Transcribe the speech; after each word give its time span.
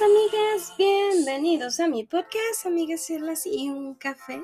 amigas. 0.00 0.74
Bienvenidos 0.76 1.78
a 1.78 1.86
mi 1.86 2.04
podcast, 2.04 2.66
amigas 2.66 3.06
Celas 3.06 3.46
y 3.46 3.68
un 3.68 3.94
café. 3.94 4.42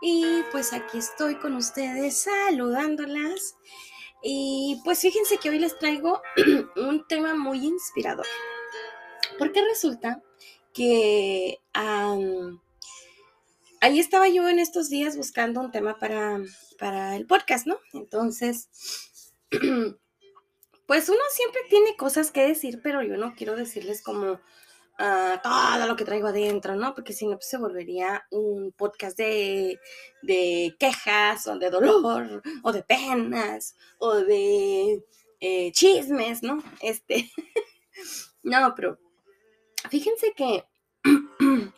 Y 0.00 0.42
pues 0.50 0.72
aquí 0.72 0.98
estoy 0.98 1.36
con 1.36 1.54
ustedes 1.54 2.22
saludándolas. 2.22 3.56
Y 4.24 4.80
pues 4.84 5.00
fíjense 5.00 5.38
que 5.38 5.50
hoy 5.50 5.60
les 5.60 5.78
traigo 5.78 6.20
un 6.76 7.06
tema 7.06 7.34
muy 7.36 7.64
inspirador. 7.64 8.26
Porque 9.38 9.62
resulta 9.62 10.20
que 10.72 11.60
ahí 13.80 14.00
estaba 14.00 14.28
yo 14.28 14.48
en 14.48 14.58
estos 14.58 14.88
días 14.88 15.16
buscando 15.16 15.60
un 15.60 15.70
tema 15.70 15.98
para, 15.98 16.40
para 16.76 17.14
el 17.14 17.24
podcast, 17.26 17.68
¿no? 17.68 17.78
Entonces, 17.92 18.68
pues 20.86 21.08
uno 21.08 21.20
siempre 21.30 21.60
tiene 21.70 21.96
cosas 21.96 22.32
que 22.32 22.48
decir, 22.48 22.80
pero 22.82 23.00
yo 23.02 23.16
no 23.16 23.36
quiero 23.36 23.54
decirles 23.54 24.02
como 24.02 24.40
uh, 24.98 25.38
todo 25.42 25.86
lo 25.86 25.96
que 25.96 26.04
traigo 26.04 26.28
adentro, 26.28 26.76
¿no? 26.76 26.94
Porque 26.94 27.12
si 27.12 27.26
no, 27.26 27.36
pues 27.36 27.48
se 27.48 27.56
volvería 27.56 28.26
un 28.30 28.72
podcast 28.72 29.16
de, 29.16 29.78
de, 30.22 30.74
quejas 30.78 31.46
o 31.46 31.58
de 31.58 31.70
dolor 31.70 32.42
o 32.62 32.72
de 32.72 32.82
penas 32.82 33.76
o 33.98 34.14
de 34.16 35.02
eh, 35.40 35.72
chismes, 35.72 36.42
¿no? 36.42 36.62
Este, 36.80 37.30
no, 38.42 38.74
pero 38.74 38.98
fíjense 39.88 40.32
que... 40.36 40.64
Uh, 41.04 41.70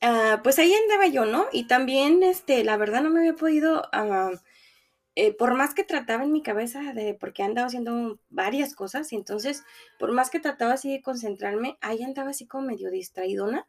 pues 0.42 0.58
ahí 0.58 0.72
andaba 0.72 1.06
yo, 1.06 1.24
¿no? 1.24 1.46
Y 1.52 1.66
también, 1.66 2.22
este, 2.22 2.62
la 2.64 2.76
verdad 2.76 3.02
no 3.02 3.10
me 3.10 3.20
había 3.20 3.34
podido 3.34 3.82
uh, 3.92 4.36
eh, 5.16 5.32
por 5.32 5.54
más 5.54 5.74
que 5.74 5.84
trataba 5.84 6.24
en 6.24 6.32
mi 6.32 6.42
cabeza 6.42 6.92
de, 6.92 7.14
porque 7.14 7.42
andaba 7.42 7.68
haciendo 7.68 8.18
varias 8.30 8.74
cosas, 8.74 9.12
y 9.12 9.16
entonces, 9.16 9.62
por 9.98 10.12
más 10.12 10.30
que 10.30 10.40
trataba 10.40 10.74
así 10.74 10.90
de 10.90 11.02
concentrarme, 11.02 11.78
ahí 11.80 12.02
andaba 12.02 12.30
así 12.30 12.46
como 12.46 12.66
medio 12.66 12.90
distraídona, 12.90 13.66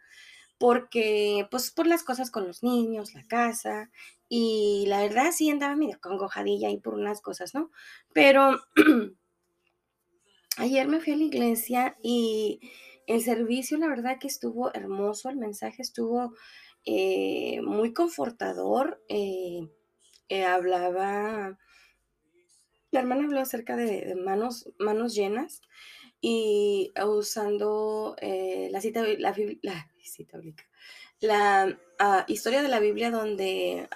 porque, 0.58 1.48
pues, 1.52 1.72
por 1.72 1.88
las 1.88 2.04
cosas 2.04 2.32
con 2.32 2.48
los 2.48 2.64
niños, 2.64 3.14
la 3.14 3.26
casa, 3.28 3.92
y 4.30 4.86
la 4.88 5.02
verdad 5.02 5.32
sí 5.32 5.50
andaba 5.50 5.76
medio 5.76 6.00
congojadilla 6.02 6.70
ahí 6.70 6.80
por 6.80 6.96
unas 6.96 7.22
cosas, 7.22 7.54
¿no? 7.54 7.72
Pero 8.14 8.60
ayer 10.58 10.88
me 10.88 11.00
fui 11.00 11.14
a 11.14 11.18
la 11.18 11.24
iglesia 11.24 11.98
y 12.02 12.60
el 13.08 13.22
servicio, 13.22 13.78
la 13.78 13.88
verdad 13.88 14.18
que 14.20 14.28
estuvo 14.28 14.74
hermoso, 14.74 15.30
el 15.30 15.38
mensaje 15.38 15.82
estuvo 15.82 16.34
eh, 16.86 17.62
muy 17.62 17.94
confortador. 17.94 19.04
Eh, 19.10 19.68
eh, 20.30 20.46
hablaba, 20.46 21.58
la 22.92 23.00
hermana 23.00 23.26
habló 23.26 23.40
acerca 23.40 23.76
de, 23.76 24.16
manos, 24.16 24.70
manos 24.80 25.16
llenas 25.16 25.62
y 26.22 26.94
usando 27.06 28.16
eh, 28.22 28.70
la 28.72 28.82
cita, 28.82 29.04
la, 29.04 29.36
la 29.62 29.86
cita 30.04 30.40
la 31.22 31.78
ah, 32.00 32.26
historia 32.28 32.62
de 32.62 32.70
la 32.70 32.80
Biblia 32.80 33.12
donde 33.12 33.88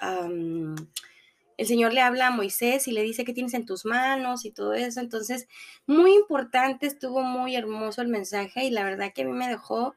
el 1.60 1.66
Señor 1.66 1.92
le 1.92 2.00
habla 2.00 2.28
a 2.28 2.30
Moisés 2.30 2.88
y 2.88 2.92
le 2.92 3.02
dice 3.02 3.26
qué 3.26 3.34
tienes 3.34 3.52
en 3.52 3.66
tus 3.66 3.84
manos 3.84 4.46
y 4.46 4.50
todo 4.50 4.72
eso. 4.72 4.98
Entonces, 4.98 5.46
muy 5.86 6.14
importante, 6.14 6.86
estuvo 6.86 7.20
muy 7.20 7.54
hermoso 7.54 8.00
el 8.00 8.08
mensaje 8.08 8.64
y 8.64 8.70
la 8.70 8.82
verdad 8.82 9.12
que 9.14 9.20
a 9.20 9.24
mí 9.26 9.32
me 9.32 9.46
dejó 9.46 9.94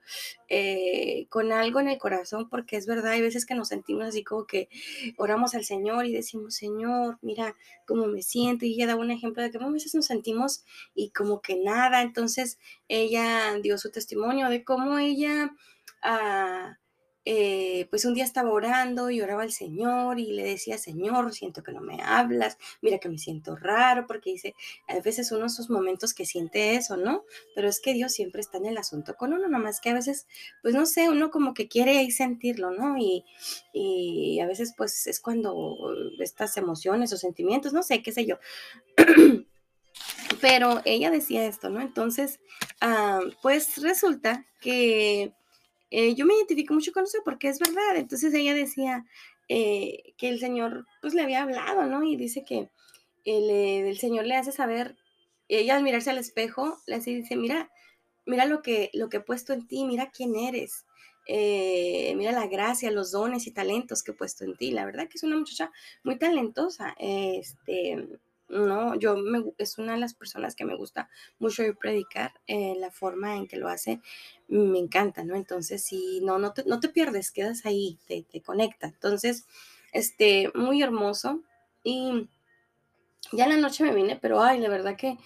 eh, 0.50 1.25
con 1.30 1.53
algo 1.53 1.80
en 1.80 1.88
el 1.88 1.97
corazón 1.97 2.50
porque 2.50 2.75
es 2.75 2.86
verdad, 2.86 3.14
hay 3.14 3.22
veces 3.22 3.45
que 3.45 3.55
nos 3.55 3.70
sentimos 3.70 4.03
así 4.03 4.25
como 4.25 4.45
que 4.45 4.67
oramos 5.16 5.55
al 5.55 5.64
Señor 5.64 6.05
y 6.05 6.11
decimos, 6.11 6.55
Señor, 6.55 7.17
mira 7.22 7.55
cómo 7.88 8.08
me 8.08 8.23
siento. 8.23 8.66
Y 8.66 8.73
ella 8.73 8.88
da 8.88 8.98
un 8.98 9.11
ejemplo 9.11 9.42
de 9.42 9.50
que 9.50 9.58
a 9.58 9.70
veces 9.70 9.95
nos 9.95 10.08
sentimos 10.08 10.66
y 10.94 11.11
como 11.11 11.42
que 11.42 11.55
nada. 11.55 12.02
Entonces, 12.02 12.59
ella 12.89 13.58
dio 13.61 13.77
su 13.77 13.89
testimonio 13.89 14.50
de 14.50 14.66
cómo 14.66 15.00
ella... 15.00 15.55
Ah, 16.02 16.77
eh, 17.26 17.88
pues 17.90 18.04
un 18.06 18.14
día 18.14 18.24
estaba 18.24 18.52
orando 18.52 19.10
y 19.10 19.22
oraba 19.22 19.44
al 19.44 19.52
Señor 19.52 20.20
y 20.20 20.32
le 20.34 20.44
decía, 20.44 20.78
Señor, 20.78 21.34
siento 21.34 21.64
que 21.64 21.72
no 21.72 21.82
me 21.82 22.02
hablas, 22.02 22.58
mira 22.82 22.98
que 23.00 23.10
me 23.10 23.17
siento 23.17 23.56
raro, 23.56 24.06
porque 24.08 24.32
dice, 24.32 24.56
a 24.88 25.00
veces 25.00 25.32
uno 25.32 25.45
esos 25.45 25.70
momentos 25.70 26.14
que 26.14 26.26
siente 26.26 26.76
eso, 26.76 26.98
¿no? 26.98 27.23
Pero 27.56 27.70
es 27.70 27.80
que 27.80 27.94
Dios 27.94 28.12
siempre 28.12 28.42
está 28.42 28.58
en 28.58 28.66
el 28.66 28.78
asunto 28.78 29.16
con 29.16 29.33
uno, 29.33 29.48
nomás 29.48 29.80
que 29.80 29.89
a 29.89 29.94
veces, 29.94 30.28
pues 30.62 30.76
no 30.76 30.86
sé, 30.86 31.10
uno 31.10 31.32
como 31.32 31.54
que 31.54 31.67
quiere 31.67 32.10
sentirlo, 32.12 32.72
¿no? 32.72 32.98
Y, 32.98 33.23
y 33.72 34.39
a 34.39 34.45
veces 34.45 34.73
pues 34.76 35.08
es 35.08 35.20
cuando 35.20 35.78
estas 36.20 36.58
emociones 36.58 37.14
o 37.14 37.17
sentimientos, 37.17 37.73
no 37.73 37.83
sé, 37.83 38.02
qué 38.02 38.12
sé 38.12 38.26
yo. 38.26 38.38
Pero 40.42 40.82
ella 40.83 41.10
decía 41.10 41.45
esto, 41.45 41.70
¿no? 41.70 41.80
Entonces, 41.80 42.39
ah, 42.82 43.22
pues 43.42 43.82
resulta 43.82 44.45
que 44.60 45.33
eh, 45.95 46.15
yo 46.15 46.26
me 46.26 46.33
identifico 46.33 46.73
mucho 46.73 46.92
con 46.92 47.04
eso 47.04 47.20
porque 47.23 47.49
es 47.49 47.59
verdad. 47.59 47.95
Entonces 47.98 48.33
ella 48.33 48.55
decía 48.55 49.05
eh, 49.48 50.15
que 50.17 50.30
el 50.30 50.39
Señor 50.39 50.87
pues 51.02 51.14
le 51.14 51.21
había 51.21 51.43
hablado, 51.43 51.86
¿no? 51.86 52.04
Y 52.04 52.15
dice 52.15 52.43
que 52.43 52.71
el, 53.26 53.49
eh, 53.52 53.89
el, 53.89 53.99
Señor 53.99 54.26
le 54.26 54.36
hace 54.36 54.52
saber, 54.52 54.98
ella 55.48 55.76
al 55.76 55.83
mirarse 55.83 56.09
al 56.09 56.17
espejo, 56.17 56.80
le 56.87 56.95
hace, 56.95 57.11
dice, 57.11 57.36
mira, 57.36 57.70
mira 58.26 58.45
lo 58.48 58.64
que, 58.64 58.89
lo 58.93 59.08
que 59.08 59.17
he 59.17 59.21
puesto 59.21 59.53
en 59.53 59.67
ti, 59.67 59.86
mira 59.86 60.09
quién 60.09 60.36
eres. 60.36 60.87
mira 61.27 62.32
la 62.32 62.48
gracia, 62.48 62.89
los 62.89 63.11
dones 63.11 63.45
y 63.45 63.52
talentos 63.52 64.02
que 64.02 64.14
he 64.14 64.15
puesto 64.15 64.45
en 64.45 64.55
ti. 64.58 64.71
La 64.71 64.86
verdad 64.86 65.08
que 65.08 65.17
es 65.20 65.23
una 65.23 65.37
muchacha 65.37 65.71
muy 66.03 66.17
talentosa. 66.17 66.95
Este, 66.98 68.20
no, 68.53 68.95
yo 68.95 69.17
me, 69.17 69.43
es 69.58 69.77
una 69.77 69.93
de 69.93 69.99
las 69.99 70.14
personas 70.14 70.55
que 70.55 70.65
me 70.65 70.75
gusta 70.75 71.09
mucho 71.39 71.64
ir 71.64 71.75
predicar, 71.75 72.33
eh, 72.47 72.75
la 72.77 72.91
forma 72.91 73.36
en 73.36 73.47
que 73.47 73.58
lo 73.58 73.67
hace 73.67 74.02
me 74.47 74.80
encanta, 74.80 75.23
¿no? 75.23 75.36
Entonces, 75.36 75.83
si 75.83 76.21
no, 76.21 76.39
no 76.39 76.53
te, 76.53 76.64
no 76.65 76.80
te 76.80 76.89
pierdes, 76.89 77.31
quedas 77.31 77.65
ahí, 77.65 77.99
te, 78.08 78.23
te 78.23 78.41
conecta. 78.41 78.87
Entonces, 78.87 79.45
este, 79.91 80.52
muy 80.55 80.81
hermoso. 80.81 81.41
Y 81.83 82.30
ya 83.31 83.45
en 83.45 83.52
la 83.52 83.58
noche 83.58 83.83
me 83.83 83.93
vine, 83.93 84.17
pero 84.21 84.41
ay, 84.41 84.59
la 84.59 84.70
verdad 84.70 84.95
que 84.95 85.17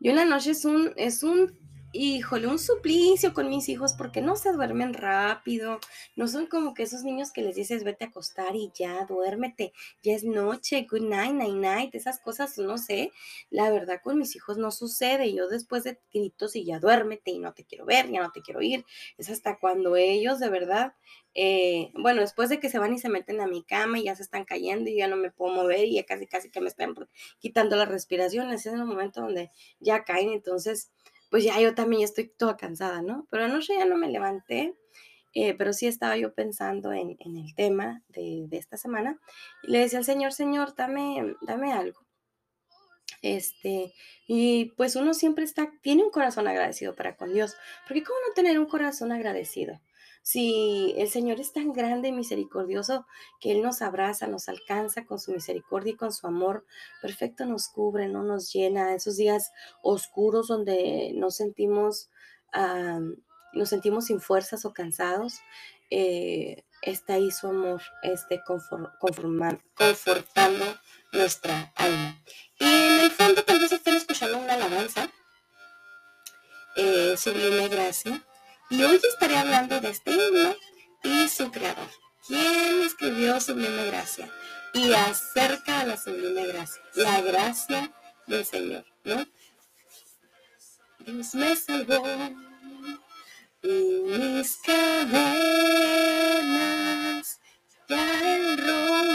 yo 0.00 0.10
en 0.10 0.16
la 0.16 0.24
noche 0.24 0.52
es 0.52 0.64
un, 0.64 0.92
es 0.96 1.22
un 1.22 1.58
híjole, 1.92 2.46
un 2.46 2.58
suplicio 2.58 3.34
con 3.34 3.48
mis 3.48 3.68
hijos 3.68 3.94
porque 3.94 4.20
no 4.20 4.36
se 4.36 4.52
duermen 4.52 4.94
rápido, 4.94 5.80
no 6.14 6.28
son 6.28 6.46
como 6.46 6.72
que 6.72 6.84
esos 6.84 7.02
niños 7.02 7.32
que 7.32 7.42
les 7.42 7.56
dices 7.56 7.82
vete 7.82 8.04
a 8.04 8.08
acostar 8.08 8.54
y 8.54 8.70
ya, 8.74 9.04
duérmete, 9.06 9.72
ya 10.02 10.14
es 10.14 10.22
noche, 10.22 10.86
good 10.88 11.02
night, 11.02 11.32
night, 11.32 11.54
night, 11.54 11.94
esas 11.94 12.20
cosas, 12.20 12.58
no 12.58 12.78
sé, 12.78 13.12
la 13.50 13.70
verdad 13.70 14.00
con 14.02 14.18
mis 14.18 14.36
hijos 14.36 14.56
no 14.56 14.70
sucede, 14.70 15.34
yo 15.34 15.48
después 15.48 15.82
de 15.82 15.98
gritos 16.12 16.54
y 16.54 16.64
ya 16.64 16.78
duérmete 16.78 17.32
y 17.32 17.40
no 17.40 17.54
te 17.54 17.64
quiero 17.64 17.84
ver, 17.86 18.08
ya 18.10 18.22
no 18.22 18.30
te 18.30 18.42
quiero 18.42 18.62
ir, 18.62 18.84
es 19.18 19.28
hasta 19.28 19.58
cuando 19.58 19.96
ellos 19.96 20.38
de 20.38 20.48
verdad, 20.48 20.94
eh, 21.34 21.90
bueno, 21.94 22.20
después 22.20 22.48
de 22.50 22.60
que 22.60 22.68
se 22.68 22.78
van 22.78 22.94
y 22.94 22.98
se 22.98 23.08
meten 23.08 23.40
a 23.40 23.46
mi 23.46 23.62
cama 23.64 23.98
y 23.98 24.04
ya 24.04 24.14
se 24.14 24.22
están 24.22 24.44
cayendo 24.44 24.90
y 24.90 24.96
ya 24.96 25.08
no 25.08 25.16
me 25.16 25.30
puedo 25.30 25.52
mover 25.54 25.86
y 25.86 25.94
ya 25.94 26.04
casi, 26.04 26.26
casi 26.26 26.50
que 26.50 26.60
me 26.60 26.68
están 26.68 26.94
quitando 27.40 27.76
la 27.76 27.84
respiración, 27.84 28.50
ese 28.52 28.68
es 28.68 28.74
el 28.76 28.84
momento 28.84 29.20
donde 29.22 29.50
ya 29.80 30.04
caen, 30.04 30.30
entonces 30.30 30.92
pues 31.30 31.44
ya 31.44 31.58
yo 31.60 31.74
también 31.74 32.02
estoy 32.02 32.28
toda 32.28 32.56
cansada, 32.56 33.02
¿no? 33.02 33.26
Pero 33.30 33.44
anoche 33.44 33.74
ya 33.78 33.86
no 33.86 33.96
me 33.96 34.08
levanté, 34.08 34.76
eh, 35.32 35.54
pero 35.54 35.72
sí 35.72 35.86
estaba 35.86 36.16
yo 36.16 36.34
pensando 36.34 36.92
en, 36.92 37.16
el 37.20 37.54
tema 37.54 38.02
de, 38.08 38.48
esta 38.52 38.76
semana 38.76 39.20
y 39.62 39.70
le 39.70 39.78
decía 39.78 40.00
al 40.00 40.04
Señor, 40.04 40.32
Señor, 40.32 40.74
dame, 40.74 41.36
dame 41.42 41.72
algo. 41.72 42.04
Este, 43.22 43.92
y 44.26 44.66
pues 44.76 44.96
uno 44.96 45.14
siempre 45.14 45.44
está, 45.44 45.70
tiene 45.82 46.02
un 46.02 46.10
corazón 46.10 46.48
agradecido 46.48 46.96
para 46.96 47.16
con 47.16 47.32
Dios, 47.32 47.54
porque 47.86 48.02
¿cómo 48.02 48.18
no 48.26 48.34
tener 48.34 48.58
un 48.58 48.66
corazón 48.66 49.12
agradecido? 49.12 49.80
Si 50.22 50.94
el 50.98 51.08
Señor 51.08 51.40
es 51.40 51.52
tan 51.52 51.72
grande 51.72 52.08
y 52.08 52.12
misericordioso 52.12 53.06
que 53.40 53.52
Él 53.52 53.62
nos 53.62 53.80
abraza, 53.82 54.26
nos 54.26 54.48
alcanza 54.48 55.06
con 55.06 55.18
su 55.18 55.32
misericordia 55.32 55.92
y 55.92 55.96
con 55.96 56.12
su 56.12 56.26
amor 56.26 56.66
perfecto, 57.00 57.46
nos 57.46 57.68
cubre, 57.68 58.08
no 58.08 58.22
nos 58.22 58.52
llena. 58.52 58.94
Esos 58.94 59.16
días 59.16 59.50
oscuros 59.82 60.48
donde 60.48 61.12
nos 61.14 61.36
sentimos, 61.36 62.10
nos 63.52 63.68
sentimos 63.68 64.06
sin 64.06 64.20
fuerzas 64.20 64.64
o 64.64 64.72
cansados, 64.72 65.40
eh, 65.90 66.64
está 66.82 67.14
ahí 67.14 67.30
su 67.30 67.48
amor, 67.48 67.82
este, 68.02 68.42
confortando 68.46 69.46
nuestra 71.12 71.72
alma. 71.76 72.22
Y 72.58 72.64
en 72.64 73.00
el 73.00 73.10
fondo 73.10 73.42
tal 73.42 73.58
vez 73.58 73.72
estén 73.72 73.96
escuchando 73.96 74.38
una 74.38 74.54
alabanza, 74.54 75.10
eh, 76.76 77.16
sublime 77.16 77.68
gracia 77.68 78.24
y 78.70 78.82
hoy 78.84 79.00
estaré 79.02 79.36
hablando 79.36 79.80
de 79.80 79.90
este 79.90 80.12
himno 80.12 80.54
y 81.02 81.28
su 81.28 81.50
creador. 81.50 81.90
¿Quién 82.26 82.82
escribió 82.82 83.40
Sublime 83.40 83.86
Gracia? 83.86 84.30
Y 84.72 84.92
acerca 84.92 85.80
de 85.80 85.86
la 85.86 85.96
Sublime 85.96 86.46
Gracia, 86.46 86.80
la 86.94 87.20
gracia 87.20 87.92
del 88.26 88.44
Señor, 88.44 88.86
¿no? 89.04 89.26
Dios 91.00 91.34
me 91.34 91.56
salvó 91.56 92.04
y 93.62 93.68
mis 93.68 94.56
cadenas 94.58 95.20
ya 97.88 98.06
rompió, 98.56 99.09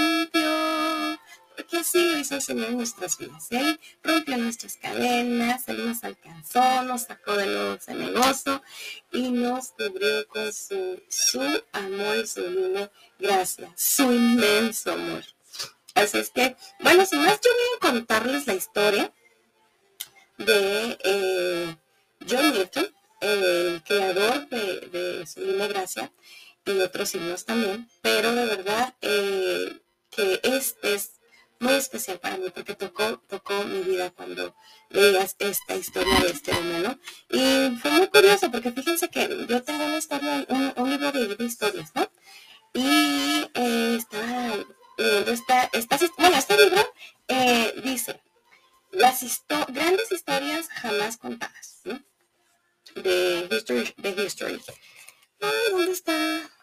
porque 1.76 1.80
así 1.80 2.34
el 2.34 2.42
Señor 2.42 2.70
en 2.70 2.78
nuestras 2.78 3.18
vidas. 3.18 3.48
Él 3.50 3.80
rompió 4.04 4.38
nuestras 4.38 4.78
cadenas, 4.78 5.68
Él 5.68 5.88
nos 5.88 6.04
alcanzó 6.04 6.84
nos 6.84 7.04
sacó 7.04 7.36
de 7.36 7.46
nuevo 7.48 7.78
cenegoso 7.80 8.62
y 9.12 9.30
nos 9.30 9.72
cubrió 9.72 10.28
con 10.28 10.52
su, 10.54 11.02
su 11.10 11.42
amor 11.74 12.18
y 12.18 12.28
su 12.28 12.90
gracia, 13.20 13.72
su 13.76 14.04
inmenso 14.12 14.92
amor. 14.94 15.24
Así 15.96 16.18
es 16.18 16.30
que, 16.30 16.56
bueno, 16.80 17.06
sin 17.06 17.20
más, 17.20 17.40
yo 17.42 17.50
voy 17.52 17.90
a 17.90 17.94
contarles 17.94 18.48
la 18.48 18.54
historia 18.54 19.14
de 20.38 20.98
eh, 21.04 21.76
John 22.30 22.52
Newton, 22.52 22.88
el 23.22 23.82
creador 23.84 24.50
de, 24.50 24.80
de 24.92 25.26
Sublime 25.26 25.68
Gracia 25.70 26.12
y 26.66 26.72
otros 26.80 27.10
signos 27.10 27.46
también, 27.46 27.90
pero 28.02 28.34
de 28.34 28.46
verdad 28.46 28.94
eh, 29.02 29.80
que 30.10 30.40
este 30.44 30.96
es 30.96 31.15
muy 31.60 31.74
especial 31.74 32.20
para 32.20 32.38
mí 32.38 32.50
porque 32.54 32.76
tocó, 32.76 33.18
tocó 33.28 33.64
mi 33.64 33.82
vida 33.82 34.12
cuando 34.12 34.56
leías 34.90 35.36
esta 35.40 35.76
historia 35.76 36.20
de 36.22 36.30
este 36.30 36.52
hombre, 36.52 36.80
¿no? 36.80 37.00
Y 37.30 37.78
fue 37.78 37.92
muy 37.92 38.08
curioso 38.08 38.52
porque 38.52 38.72
fíjense 38.72 39.10
que 39.10 39.46
yo 39.48 39.64
tengo 39.64 39.86
una 39.86 39.98
historia, 39.98 40.46
un, 40.78 40.90
libro 40.90 41.12
de, 41.12 41.44
historias, 41.44 41.92
¿no? 41.96 42.10
Y 42.74 43.50
eh, 43.54 43.96
está, 43.98 44.56
eh, 44.98 46.10
bueno, 46.18 46.38
este 46.38 46.58
libro 46.58 46.94
eh, 47.28 47.74
dice, 47.84 48.22
las 48.92 49.24
grandes 49.68 50.12
historias 50.12 50.70
jamás 50.70 51.18
contadas, 51.18 51.82
¿no? 51.84 52.02
De 52.96 53.48
History, 53.52 53.94
de 53.98 54.26
History. 54.26 54.62
¿dónde 55.72 55.92
está? 55.92 56.55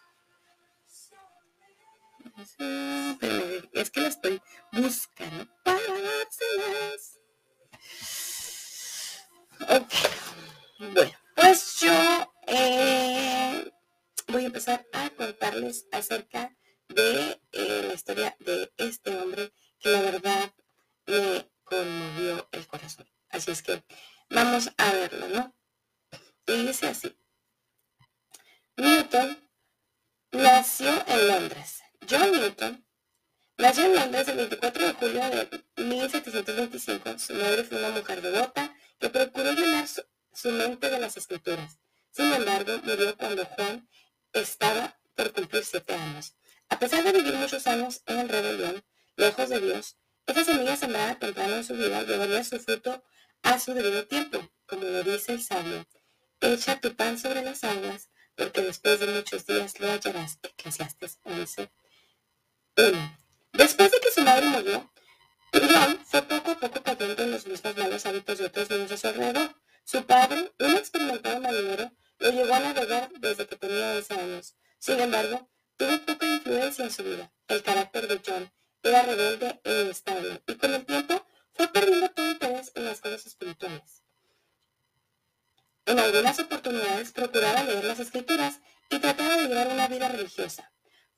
Es 3.73 3.91
que 3.91 4.01
la 4.01 4.09
estoy 4.09 4.43
buscando 4.73 5.47
para 5.65 5.79
dárselas. 5.79 7.19
Ok. 9.69 9.93
Bueno, 10.93 11.13
pues 11.37 11.81
yo 11.81 11.93
eh, 12.47 13.73
voy 14.29 14.43
a 14.43 14.47
empezar 14.47 14.87
a 14.93 15.11
contarles 15.11 15.87
acerca 15.93 16.57
de 16.89 17.41
eh, 17.53 17.85
la 17.87 17.95
historia 17.95 18.37
de 18.41 18.73
este 18.77 19.17
hombre 19.17 19.53
que 19.79 19.91
la 19.91 20.01
verdad 20.01 20.55
me 21.07 21.51
conmovió 21.65 22.49
el 22.53 22.67
corazón. 22.67 23.09
Así 23.31 23.51
es 23.51 23.63
que 23.63 23.83
vamos 24.31 24.71
a 24.77 24.93
verlo, 24.93 25.29
¿no? 25.29 25.55
Y 26.47 26.67
dice 26.67 26.89
así. 26.89 27.17
Newton 28.77 29.49
nació 30.33 30.91
en 31.07 31.29
Londres. 31.29 31.82
John 32.13 32.31
Newton 32.31 32.85
nació 33.57 33.87
en 33.87 33.95
Londres 33.95 34.29
el 34.29 34.37
24 34.37 34.87
de 34.87 34.93
julio 34.93 35.23
de 35.31 35.83
1725. 35.83 37.19
Su 37.19 37.33
madre 37.33 37.65
fue 37.65 37.79
una 37.79 37.89
mujer 37.89 38.21
devota 38.21 38.77
que 38.99 39.09
procuró 39.09 39.53
llenar 39.53 39.89
su, 39.89 40.51
mente 40.51 40.91
de 40.91 40.99
las 40.99 41.17
escrituras. 41.17 41.79
Sin 42.11 42.31
embargo, 42.31 42.79
murió 42.85 43.17
cuando 43.17 43.47
Juan 43.47 43.89
estaba 44.35 44.95
por 45.15 45.33
cumplir 45.33 45.65
siete 45.65 45.95
años. 45.95 46.35
A 46.69 46.79
pesar 46.79 47.03
de 47.03 47.13
vivir 47.13 47.33
muchos 47.33 47.67
años 47.67 48.03
en 48.05 48.29
rebelión, 48.29 48.85
lejos 49.17 49.49
de 49.49 49.61
Dios, 49.61 49.97
esa 50.27 50.45
semilla 50.45 50.77
sembrada 50.77 51.19
temprano 51.19 51.55
en 51.55 51.65
su 51.65 51.73
vida 51.73 52.03
llevaría 52.03 52.45
su 52.45 52.61
fruto 52.61 53.03
a 53.43 53.59
su 53.59 53.73
debido 53.73 54.07
tiempo, 54.07 54.51
como 54.67 54.83
lo 54.83 55.03
dice 55.03 55.33
el 55.33 55.43
sabio. 55.43 55.87
Echa 56.43 56.79
tu 56.79 56.95
pan 56.95 57.19
sobre 57.19 57.43
las 57.43 57.65
aguas, 57.65 58.11
porque 58.35 58.61
después 58.61 59.01
de 59.01 59.07
muchos 59.07 59.47
días 59.47 59.81
lo 59.81 59.91
hallarás. 59.91 60.39
Eclesiastes 60.43 61.19
11, 61.25 61.71
Después 62.75 63.91
de 63.91 64.01
que 64.01 64.11
su 64.11 64.23
madre 64.23 64.47
murió, 64.47 64.91
John 65.53 65.99
fue 66.07 66.23
poco 66.23 66.53
a 66.53 66.59
poco 66.59 66.83
cayendo 66.83 67.23
en 67.23 67.31
los 67.33 67.47
mismos 67.47 67.77
malos 67.77 68.07
hábitos 68.07 68.39
de 68.39 68.47
otros 68.47 68.71
niños 68.71 68.93
a 68.93 68.97
su 68.97 69.09
alrededor. 69.09 69.55
Su 69.85 70.07
padre, 70.07 70.53
un 70.59 70.77
experimentado 70.77 71.41
marinero, 71.41 71.93
lo 72.19 72.31
llevó 72.31 72.55
a 72.55 72.61
navegar 72.61 73.11
desde 73.19 73.47
que 73.47 73.57
tenía 73.57 73.97
11 73.97 74.15
años. 74.15 74.55
Sin 74.79 75.01
embargo, 75.01 75.51
tuvo 75.77 75.99
poca 76.07 76.27
influencia 76.27 76.85
en 76.85 76.91
su 76.91 77.03
vida. 77.03 77.31
El 77.49 77.63
carácter 77.63 78.09
de 78.09 78.21
John 78.25 78.51
era 78.83 79.03
rebelde 79.03 79.61
e 79.65 79.83
inestable, 79.83 80.43
y 80.47 80.55
con 80.55 80.75
el 80.75 80.87
tiempo 80.87 81.27
fue 81.53 81.69
perdiendo 81.69 82.11
todo 82.11 82.31
interés 82.31 82.73
en 82.75 82.85
las 82.87 83.01
cosas 83.01 83.27
espirituales. 83.27 84.03
En 85.85 85.99
algunas 85.99 86.39
oportunidades 86.39 87.13
procuraba 87.13 87.65
leer 87.65 87.85
las 87.85 88.01
escrituras 88.01 88.61
y 88.89 88.99
trataba 88.99 89.37
de 89.37 89.49
llevar 89.49 89.69
una 89.69 89.89
vida 89.89 90.09
religiosa. 90.09 90.72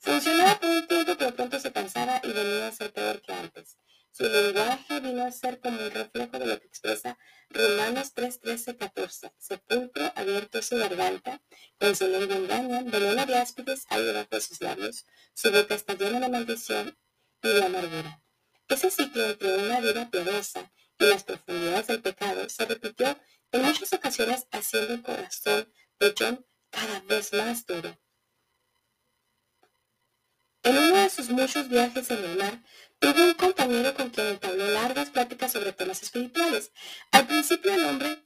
Funcionaba 0.04 0.60
por 0.60 0.68
un 0.68 0.86
tiempo, 0.86 1.16
pero 1.18 1.34
pronto 1.34 1.58
se 1.58 1.72
cansaba 1.72 2.20
y 2.22 2.30
venía 2.30 2.68
a 2.68 2.72
ser 2.72 2.92
peor 2.92 3.22
que 3.22 3.32
antes. 3.32 3.78
Su 4.10 4.24
lenguaje 4.24 5.00
vino 5.00 5.24
a 5.24 5.32
ser 5.32 5.60
como 5.60 5.80
un 5.80 5.90
reflejo 5.90 6.38
de 6.38 6.46
lo 6.46 6.60
que 6.60 6.66
expresa 6.66 7.16
Romanos 7.48 8.12
3, 8.12 8.38
13, 8.38 8.76
14. 8.76 9.32
Sepulcro 9.38 10.12
abierto 10.14 10.60
su 10.60 10.76
garganta, 10.76 11.40
con 11.80 11.96
su 11.96 12.06
lengua 12.06 12.36
engañan, 12.36 12.90
veneno 12.90 13.24
de 13.24 13.34
áspides 13.34 13.86
hay 13.88 14.04
debajo 14.04 14.28
de 14.30 14.40
sus 14.42 14.60
labios, 14.60 15.06
su 15.32 15.50
boca 15.50 15.74
está 15.74 15.94
llena 15.94 16.20
de 16.20 16.28
maldición 16.28 16.98
y 17.42 17.48
de 17.48 17.64
amargura. 17.64 18.22
Ese 18.68 18.90
ciclo 18.90 19.24
entre 19.24 19.56
una 19.56 19.80
vida 19.80 20.10
piadosa 20.10 20.70
y 20.98 21.04
las 21.06 21.24
profundidades 21.24 21.86
del 21.86 22.02
pecado 22.02 22.46
se 22.50 22.66
repitió 22.66 23.18
en 23.52 23.62
muchas 23.62 23.90
ocasiones 23.94 24.46
haciendo 24.52 24.94
el 24.94 25.02
corazón 25.02 25.72
de 25.98 26.14
John 26.18 26.46
cada 26.70 27.00
vez 27.00 27.32
más 27.32 27.64
duro. 27.64 28.03
Muchos 31.30 31.68
viajes 31.68 32.10
en 32.10 32.24
el 32.24 32.36
mar, 32.38 32.62
tuvo 32.98 33.22
un 33.24 33.34
compañero 33.34 33.94
con 33.94 34.10
quien 34.10 34.28
entabló 34.28 34.66
largas 34.70 35.10
pláticas 35.10 35.52
sobre 35.52 35.72
temas 35.72 36.02
espirituales. 36.02 36.72
Al 37.12 37.26
principio 37.26 37.74
el 37.74 37.84
hombre 37.84 38.24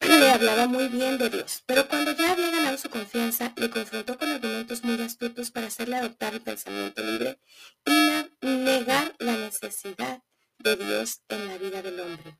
le 0.00 0.30
hablaba 0.30 0.66
muy 0.66 0.88
bien 0.88 1.18
de 1.18 1.30
Dios, 1.30 1.62
pero 1.66 1.86
cuando 1.88 2.12
ya 2.12 2.32
había 2.32 2.50
ganado 2.50 2.76
su 2.78 2.90
confianza, 2.90 3.52
le 3.56 3.70
confrontó 3.70 4.18
con 4.18 4.30
argumentos 4.30 4.82
muy 4.82 5.00
astutos 5.00 5.50
para 5.50 5.68
hacerle 5.68 5.96
adoptar 5.96 6.34
el 6.34 6.40
pensamiento 6.40 7.02
libre 7.02 7.38
y 7.84 8.46
negar 8.46 9.14
la 9.18 9.36
necesidad 9.36 10.22
de 10.58 10.76
Dios 10.76 11.22
en 11.28 11.46
la 11.46 11.58
vida 11.58 11.82
del 11.82 12.00
hombre. 12.00 12.38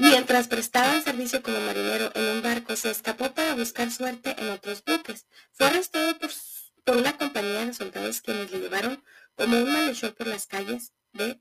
Mientras 0.00 0.48
prestaba 0.48 0.98
servicio 1.02 1.42
como 1.42 1.60
marinero 1.60 2.10
en 2.14 2.24
un 2.36 2.42
barco, 2.42 2.74
se 2.74 2.90
escapó 2.90 3.34
para 3.34 3.54
buscar 3.54 3.90
suerte 3.90 4.34
en 4.38 4.48
otros 4.48 4.82
buques. 4.82 5.26
Fue 5.52 5.66
arrestado 5.66 6.16
por, 6.18 6.96
una 6.96 7.18
compañía 7.18 7.66
de 7.66 7.74
soldados 7.74 8.22
quienes 8.22 8.50
le 8.50 8.60
llevaron 8.60 9.04
como 9.34 9.58
un 9.58 9.70
malhechor 9.70 10.14
por 10.14 10.26
las 10.26 10.46
calles 10.46 10.94
de 11.12 11.38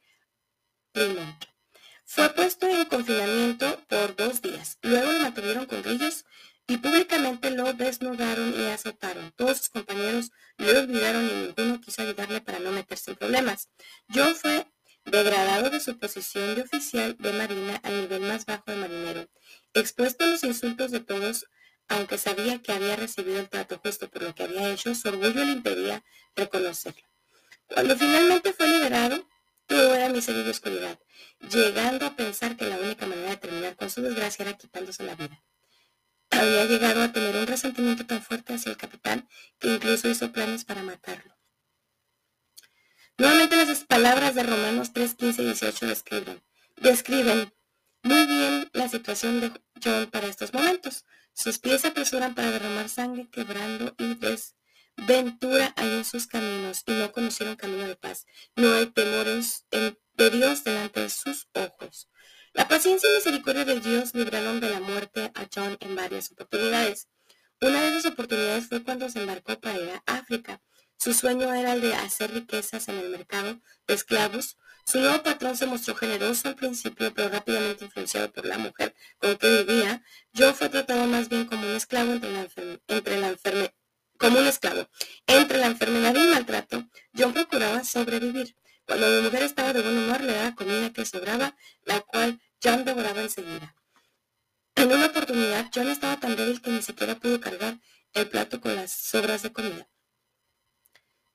Plymouth. 0.91 1.45
Fue 2.03 2.27
puesto 2.33 2.67
en 2.67 2.83
confinamiento 2.83 3.79
por 3.87 4.17
dos 4.17 4.41
días. 4.41 4.77
Luego 4.81 5.09
lo 5.09 5.19
mantuvieron 5.19 5.65
con 5.65 5.81
grillos 5.81 6.25
y 6.67 6.75
públicamente 6.79 7.51
lo 7.51 7.71
desnudaron 7.71 8.53
y 8.59 8.65
azotaron. 8.65 9.31
Todos 9.37 9.59
sus 9.59 9.69
compañeros 9.69 10.31
lo 10.57 10.81
olvidaron 10.81 11.23
y 11.29 11.33
ninguno 11.33 11.79
quiso 11.79 12.01
ayudarle 12.01 12.41
para 12.41 12.59
no 12.59 12.71
meterse 12.73 13.11
en 13.11 13.17
problemas. 13.17 13.69
John 14.13 14.35
fue 14.35 14.68
degradado 15.09 15.69
de 15.69 15.79
su 15.79 15.97
posición 15.97 16.55
de 16.55 16.61
oficial 16.61 17.15
de 17.17 17.33
marina 17.33 17.79
al 17.83 18.01
nivel 18.01 18.21
más 18.21 18.45
bajo 18.45 18.63
de 18.67 18.77
marinero, 18.77 19.29
expuesto 19.73 20.23
a 20.23 20.27
los 20.27 20.43
insultos 20.43 20.91
de 20.91 20.99
todos, 20.99 21.45
aunque 21.87 22.17
sabía 22.17 22.61
que 22.61 22.71
había 22.71 22.95
recibido 22.95 23.39
el 23.39 23.49
trato 23.49 23.79
justo 23.83 24.09
por 24.09 24.23
lo 24.23 24.35
que 24.35 24.43
había 24.43 24.69
hecho, 24.69 24.93
su 24.93 25.07
orgullo 25.09 25.43
le 25.43 25.51
impedía 25.51 26.03
reconocerlo. 26.35 27.07
Cuando 27.67 27.97
finalmente 27.97 28.53
fue 28.53 28.67
liberado, 28.67 29.27
todo 29.65 29.93
era 29.93 30.09
miseria 30.09 30.43
y 30.43 30.49
oscuridad, 30.49 30.99
llegando 31.51 32.05
a 32.05 32.15
pensar 32.15 32.57
que 32.57 32.65
la 32.65 32.77
única 32.77 33.05
manera 33.05 33.29
de 33.29 33.37
terminar 33.37 33.75
con 33.75 33.89
su 33.89 34.01
desgracia 34.01 34.43
era 34.43 34.57
quitándose 34.57 35.03
la 35.03 35.15
vida. 35.15 35.43
Había 36.31 36.65
llegado 36.65 37.03
a 37.03 37.11
tener 37.11 37.35
un 37.35 37.47
resentimiento 37.47 38.05
tan 38.05 38.21
fuerte 38.21 38.53
hacia 38.53 38.71
el 38.71 38.77
capitán 38.77 39.27
que 39.59 39.67
incluso 39.67 40.07
hizo 40.07 40.31
planes 40.31 40.65
para 40.65 40.83
matarlo. 40.83 41.38
Nuevamente 43.19 43.57
las 43.57 43.83
palabras 43.83 44.33
de 44.33 44.43
Romanos 44.43 44.93
3, 44.93 45.15
15 45.15 45.41
y 45.41 45.45
18 45.47 45.87
describen, 45.87 46.41
describen 46.77 47.53
muy 48.01 48.25
bien 48.25 48.69
la 48.71 48.87
situación 48.87 49.41
de 49.41 49.51
John 49.83 50.09
para 50.09 50.27
estos 50.27 50.53
momentos. 50.53 51.03
Sus 51.33 51.59
pies 51.59 51.81
se 51.81 51.89
apresuran 51.89 52.33
para 52.33 52.49
derramar 52.49 52.87
sangre, 52.87 53.27
quebrando 53.29 53.93
y 53.97 54.15
desventura 54.15 55.73
hay 55.75 55.95
en 55.95 56.05
sus 56.05 56.27
caminos 56.27 56.83
y 56.85 56.93
no 56.93 57.11
conocieron 57.11 57.57
camino 57.57 57.85
de 57.89 57.97
paz. 57.97 58.25
No 58.55 58.71
hay 58.73 58.85
temores 58.85 59.65
de 59.69 60.29
Dios 60.29 60.63
delante 60.63 61.01
de 61.01 61.09
sus 61.09 61.49
ojos. 61.55 62.07
La 62.53 62.69
paciencia 62.69 63.09
y 63.11 63.15
misericordia 63.15 63.65
de 63.65 63.81
Dios 63.81 64.15
libraron 64.15 64.61
de 64.61 64.69
la 64.69 64.79
muerte 64.79 65.29
a 65.35 65.45
John 65.53 65.75
en 65.81 65.93
varias 65.93 66.31
oportunidades. 66.31 67.09
Una 67.59 67.81
de 67.81 67.89
esas 67.89 68.13
oportunidades 68.13 68.67
fue 68.67 68.81
cuando 68.81 69.09
se 69.09 69.19
embarcó 69.19 69.59
para 69.59 69.77
ir 69.77 69.89
a 69.89 70.03
África. 70.05 70.61
Su 70.99 71.13
sueño 71.13 71.53
era 71.53 71.71
el 71.71 71.79
de 71.79 71.95
hacer 71.95 72.33
riquezas 72.33 72.89
en 72.89 72.97
el 72.97 73.09
mercado 73.09 73.61
de 73.87 73.93
esclavos. 73.93 74.57
Su 74.85 74.99
nuevo 74.99 75.23
patrón 75.23 75.55
se 75.55 75.65
mostró 75.65 75.95
generoso 75.95 76.49
al 76.49 76.55
principio, 76.57 77.13
pero 77.13 77.29
rápidamente 77.29 77.85
influenciado 77.85 78.29
por 78.33 78.45
la 78.45 78.57
mujer 78.57 78.93
con 79.17 79.37
que 79.37 79.63
vivía. 79.63 80.03
John 80.37 80.53
fue 80.53 80.67
tratado 80.67 81.05
más 81.07 81.29
bien 81.29 81.45
como 81.45 81.65
un 81.65 81.73
esclavo 81.73 82.11
entre 82.11 82.33
la, 82.33 82.47
entre 82.89 83.17
la 83.17 83.73
como 84.17 84.39
un 84.39 84.47
esclavo. 84.47 84.89
Entre 85.25 85.57
la 85.57 85.67
enfermedad 85.67 86.13
y 86.13 86.17
el 86.17 86.31
maltrato, 86.31 86.85
John 87.17 87.31
procuraba 87.31 87.85
sobrevivir. 87.85 88.57
Cuando 88.85 89.07
mi 89.07 89.21
mujer 89.21 89.43
estaba 89.43 89.71
de 89.71 89.81
buen 89.81 89.97
humor, 89.99 90.19
le 90.19 90.33
daba 90.33 90.53
comida 90.53 90.91
que 90.91 91.05
sobraba, 91.05 91.55
la 91.85 92.01
cual 92.01 92.41
John 92.61 92.83
devoraba 92.83 93.21
enseguida. 93.21 93.73
En 94.75 94.91
una 94.91 95.05
oportunidad, 95.05 95.71
John 95.73 95.87
estaba 95.87 96.19
tan 96.19 96.35
débil 96.35 96.61
que 96.61 96.71
ni 96.71 96.81
siquiera 96.81 97.15
pudo 97.15 97.39
cargar 97.39 97.79
el 98.13 98.27
plato 98.27 98.59
con 98.59 98.75
las 98.75 98.91
sobras 98.91 99.43
de 99.43 99.53
comida. 99.53 99.87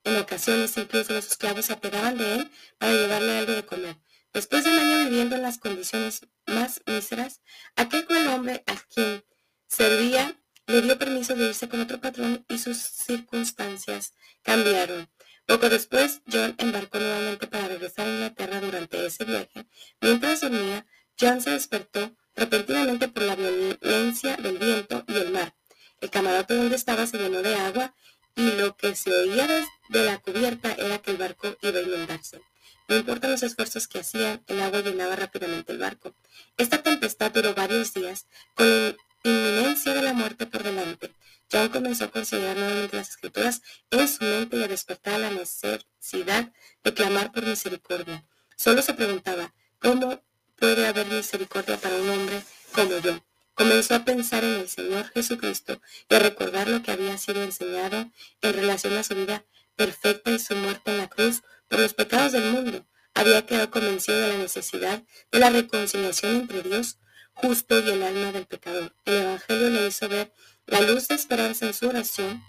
En 0.05 0.17
ocasiones, 0.17 0.77
incluso 0.77 1.13
los 1.13 1.25
esclavos 1.25 1.65
se 1.65 1.73
apegaban 1.73 2.17
de 2.17 2.35
él 2.35 2.51
para 2.77 2.93
llevarle 2.93 3.39
algo 3.39 3.53
de 3.53 3.65
comer. 3.65 3.97
Después 4.33 4.63
de 4.63 4.69
un 4.69 4.77
año 4.77 5.09
viviendo 5.09 5.35
en 5.35 5.41
las 5.41 5.57
condiciones 5.57 6.21
más 6.45 6.81
míseras, 6.85 7.41
aquel 7.75 8.05
cruel 8.05 8.27
hombre 8.27 8.63
a 8.67 8.75
quien 8.93 9.25
servía 9.67 10.39
le 10.67 10.81
dio 10.81 10.99
permiso 10.99 11.35
de 11.35 11.47
irse 11.47 11.67
con 11.67 11.81
otro 11.81 11.99
patrón 11.99 12.45
y 12.47 12.59
sus 12.59 12.77
circunstancias 12.77 14.13
cambiaron. 14.43 15.09
Poco 15.47 15.69
después, 15.69 16.21
John 16.31 16.55
embarcó 16.59 16.99
nuevamente 16.99 17.47
para 17.47 17.67
regresar 17.67 18.07
a 18.07 18.11
Inglaterra 18.11 18.61
durante 18.61 19.05
ese 19.05 19.25
viaje. 19.25 19.67
Mientras 20.01 20.41
dormía, 20.41 20.85
John 21.19 21.41
se 21.41 21.51
despertó 21.51 22.15
repentinamente 22.35 23.07
por 23.07 23.23
la 23.23 23.35
violencia 23.35 24.37
del 24.37 24.59
viento 24.59 25.03
y 25.07 25.13
el 25.15 25.31
mar. 25.31 25.55
El 26.01 26.09
camarote 26.09 26.55
donde 26.55 26.75
estaba 26.75 27.07
se 27.07 27.17
llenó 27.17 27.41
de 27.41 27.55
agua 27.55 27.95
y 28.35 28.51
lo 28.51 28.75
que 28.75 28.95
se 28.95 29.11
oía 29.11 29.47
desde 29.47 30.05
la 30.05 30.19
cubierta 30.19 30.73
era 30.73 30.99
que 30.99 31.11
el 31.11 31.17
barco 31.17 31.57
iba 31.61 31.79
a 31.79 31.81
inundarse. 31.81 32.41
No 32.87 32.97
importa 32.97 33.27
los 33.27 33.41
esfuerzos 33.41 33.87
que 33.87 33.99
hacían, 33.99 34.43
el 34.47 34.61
agua 34.61 34.81
llenaba 34.81 35.15
rápidamente 35.15 35.71
el 35.71 35.79
barco. 35.79 36.13
Esta 36.57 36.83
tempestad 36.83 37.31
duró 37.31 37.55
varios 37.55 37.93
días, 37.93 38.27
con 38.53 38.67
la 38.67 38.95
inminencia 39.23 39.93
de 39.93 40.01
la 40.03 40.13
muerte 40.13 40.45
por 40.45 40.61
delante. 40.61 41.11
John 41.51 41.69
comenzó 41.69 42.05
a 42.05 42.11
considerar 42.11 42.57
nuevamente 42.57 42.97
las 42.97 43.09
escrituras 43.09 43.61
en 43.89 44.07
su 44.07 44.23
mente 44.23 44.57
y 44.57 44.63
a 44.63 44.67
despertar 44.67 45.19
la 45.19 45.31
necesidad 45.31 46.51
de 46.83 46.93
clamar 46.93 47.31
por 47.31 47.45
misericordia. 47.45 48.25
Solo 48.55 48.81
se 48.81 48.93
preguntaba, 48.93 49.53
¿cómo 49.79 50.21
puede 50.57 50.87
haber 50.87 51.07
misericordia 51.07 51.77
para 51.77 51.95
un 51.95 52.09
hombre 52.09 52.41
como 52.73 52.97
yo? 52.99 53.19
Comenzó 53.55 53.95
a 53.95 54.05
pensar 54.05 54.43
en 54.43 54.55
el 54.55 54.69
Señor 54.69 55.07
Jesucristo 55.13 55.81
y 56.09 56.15
a 56.15 56.19
recordar 56.19 56.67
lo 56.67 56.83
que 56.83 56.91
había 56.91 57.17
sido 57.17 57.41
enseñado 57.41 58.11
en 58.41 58.53
relación 58.53 58.93
a 58.93 59.03
su 59.03 59.15
vida 59.15 59.45
perfecta 59.75 60.31
y 60.31 60.39
su 60.39 60.55
muerte 60.55 60.91
en 60.91 60.97
la 60.97 61.07
cruz 61.07 61.41
por 61.69 61.79
los 61.79 61.93
pecados 61.93 62.33
del 62.33 62.51
mundo. 62.51 62.85
Había 63.13 63.45
quedado 63.45 63.71
convencido 63.71 64.19
de 64.19 64.27
la 64.27 64.37
necesidad 64.37 65.03
de 65.31 65.39
la 65.39 65.49
reconciliación 65.49 66.35
entre 66.35 66.63
Dios 66.63 66.99
justo 67.33 67.79
y 67.79 67.89
el 67.89 68.03
alma 68.03 68.33
del 68.33 68.45
pecador. 68.45 68.93
El 69.05 69.15
Evangelio 69.15 69.69
le 69.69 69.87
hizo 69.87 70.09
ver 70.09 70.33
la 70.65 70.81
luz 70.81 71.07
de 71.07 71.15
esperanza 71.15 71.65
en 71.65 71.73
su 71.73 71.87
oración. 71.87 72.43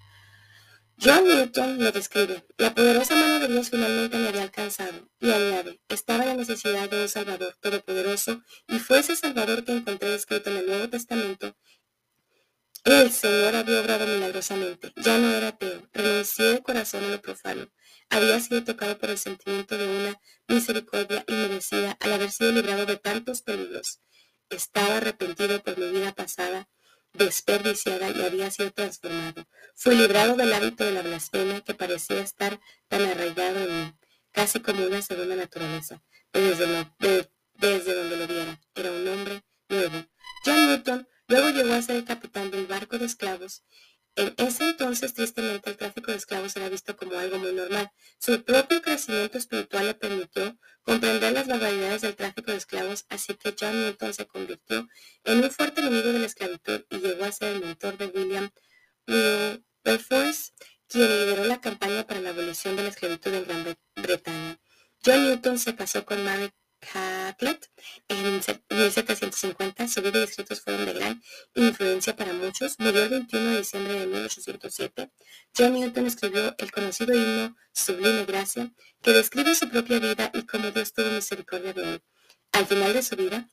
John 0.99 1.25
Newton 1.25 1.83
lo 1.83 1.93
describe. 1.93 2.47
La 2.57 2.75
poderosa 2.75 3.15
mano 3.15 3.39
de 3.39 3.49
Dios 3.49 3.69
finalmente 3.69 4.17
me 4.17 4.29
había 4.29 4.43
alcanzado. 4.43 5.11
Y 5.21 5.31
añade, 5.31 5.79
estaba 5.89 6.25
la 6.25 6.35
necesidad 6.35 6.89
de 6.89 7.03
un 7.03 7.09
Salvador 7.09 7.55
todopoderoso 7.61 8.43
y 8.67 8.79
fue 8.79 9.01
ese 9.01 9.15
Salvador 9.15 9.65
que 9.65 9.73
encontré 9.73 10.15
escrito 10.15 10.51
en 10.51 10.57
el 10.57 10.67
Nuevo 10.67 10.89
Testamento. 10.89 11.55
El 12.85 13.13
Señor 13.13 13.57
había 13.57 13.81
obrado 13.81 14.07
milagrosamente. 14.07 14.93
Ya 14.97 15.19
no 15.19 15.31
era 15.33 15.49
ateo. 15.49 15.87
Renuncié 15.93 16.45
de 16.47 16.63
corazón 16.63 17.05
a 17.05 17.09
lo 17.09 17.21
profano. 17.21 17.69
Había 18.09 18.41
sido 18.41 18.65
tocado 18.65 18.97
por 18.97 19.11
el 19.11 19.19
sentimiento 19.19 19.77
de 19.77 19.87
una 19.87 20.21
misericordia 20.49 21.25
inmerecida 21.29 21.99
al 22.01 22.13
haber 22.15 22.31
sido 22.31 22.53
librado 22.53 22.87
de 22.87 22.97
tantos 22.97 23.43
peligros. 23.43 24.01
Estaba 24.49 24.97
arrepentido 24.99 25.63
por 25.63 25.77
mi 25.77 25.91
vida 25.91 26.13
pasada 26.13 26.69
desperdiciada 27.17 28.11
y 28.11 28.23
había 28.23 28.51
sido 28.51 28.71
transformado. 28.73 29.47
Fui 29.75 29.95
librado 29.95 30.37
del 30.37 30.53
hábito 30.53 30.85
de 30.85 30.93
la 30.93 31.03
blasfemia 31.03 31.61
que 31.63 31.75
parecía 31.75 32.21
estar 32.21 32.61
tan 32.89 33.03
arraigado 33.03 33.61
en 33.61 33.81
mí, 33.81 33.95
casi 34.33 34.61
como 34.61 34.87
una 34.87 35.03
segunda 35.03 35.37
naturaleza, 35.37 36.03
desde, 36.33 36.87
desde 37.55 37.95
donde 37.95 38.17
lo 38.17 38.27
viera. 38.27 38.61
Era 38.75 38.93
un 38.93 39.09
hombre 39.09 39.43
nuevo. 39.69 40.05
John 40.45 40.67
Newton 40.67 41.09
luego 41.29 41.51
llegó 41.51 41.75
a 41.75 41.83
ser 41.83 41.97
el 41.97 42.05
capitán 42.05 42.51
del 42.51 42.67
barco 42.67 42.99
de 42.99 43.07
esclavos 43.07 43.63
en 44.17 44.35
ese 44.39 44.65
entonces, 44.65 45.13
tristemente, 45.13 45.69
el 45.69 45.77
tráfico 45.77 46.11
de 46.11 46.17
esclavos 46.17 46.57
era 46.57 46.71
visto 46.71 46.97
como 46.97 47.19
algo 47.19 47.39
muy 47.39 47.53
normal. 47.53 47.93
Su 48.19 48.43
propio 48.43 48.81
crecimiento 48.81 49.37
espiritual 49.37 49.89
le 49.89 49.95
permitió 49.95 50.57
comprender 50.81 51.35
las 51.35 51.47
barbaridades 51.47 52.01
del 52.01 52.17
tráfico 52.17 52.51
de 52.51 52.57
esclavos, 52.57 53.05
así 53.11 53.35
que 53.35 53.55
John 53.61 53.79
Newton 53.79 54.15
se 54.15 54.27
convirtió 54.27 54.89
en 55.25 55.45
un 55.45 55.51
fuerte 55.51 55.83
enemigo 55.83 56.15
de 56.15 56.21
la 56.21 56.27
esclavitud 56.27 56.83
llegó 56.99 57.25
a 57.25 57.33
ser 57.33 57.57
el 57.57 57.61
mentor 57.61 57.97
de 57.99 58.07
William 58.07 58.51
Wilberforce, 59.07 60.53
quien 60.89 61.09
lideró 61.09 61.45
la 61.45 61.61
campaña 61.61 62.07
para 62.07 62.21
la 62.21 62.31
abolición 62.31 62.77
de 62.77 62.83
la 62.83 62.89
esclavitud 62.91 63.33
en 63.35 63.45
Gran 63.45 63.77
Bretaña. 63.97 64.59
John 65.05 65.25
Newton 65.25 65.59
se 65.59 65.75
casó 65.77 66.05
con 66.05 66.25
Mary 66.25 66.53
Catlett 66.81 67.71
en 68.09 68.41
1750. 68.71 69.89
Su 69.89 70.03
vida 70.03 70.19
y 70.21 70.23
escritos 70.23 70.61
fueron 70.61 70.87
de 70.87 70.93
gran 70.93 71.23
influencia 71.55 72.17
para 72.17 72.33
muchos. 72.33 72.79
Murió 72.79 73.05
el 73.05 73.11
21 73.11 73.51
de 73.51 73.59
diciembre 73.59 74.01
de 74.01 74.07
1807. 74.07 75.11
John 75.57 75.75
Newton 75.75 76.07
escribió 76.07 76.55
el 76.59 76.73
conocido 76.73 77.15
himno 77.15 77.57
Sublime 77.73 78.25
Gracia, 78.25 78.73
que 79.03 79.13
describe 79.13 79.55
su 79.55 79.69
propia 79.69 79.99
vida 79.99 80.31
y 80.35 80.43
cómo 80.45 80.71
Dios 80.71 80.93
tuvo 80.93 81.11
misericordia 81.11 81.73
de 81.73 81.95
él. 81.95 82.03
Al 82.53 82.67
final 82.67 82.93
de 82.93 83.03
su 83.03 83.17
vida, 83.17 83.51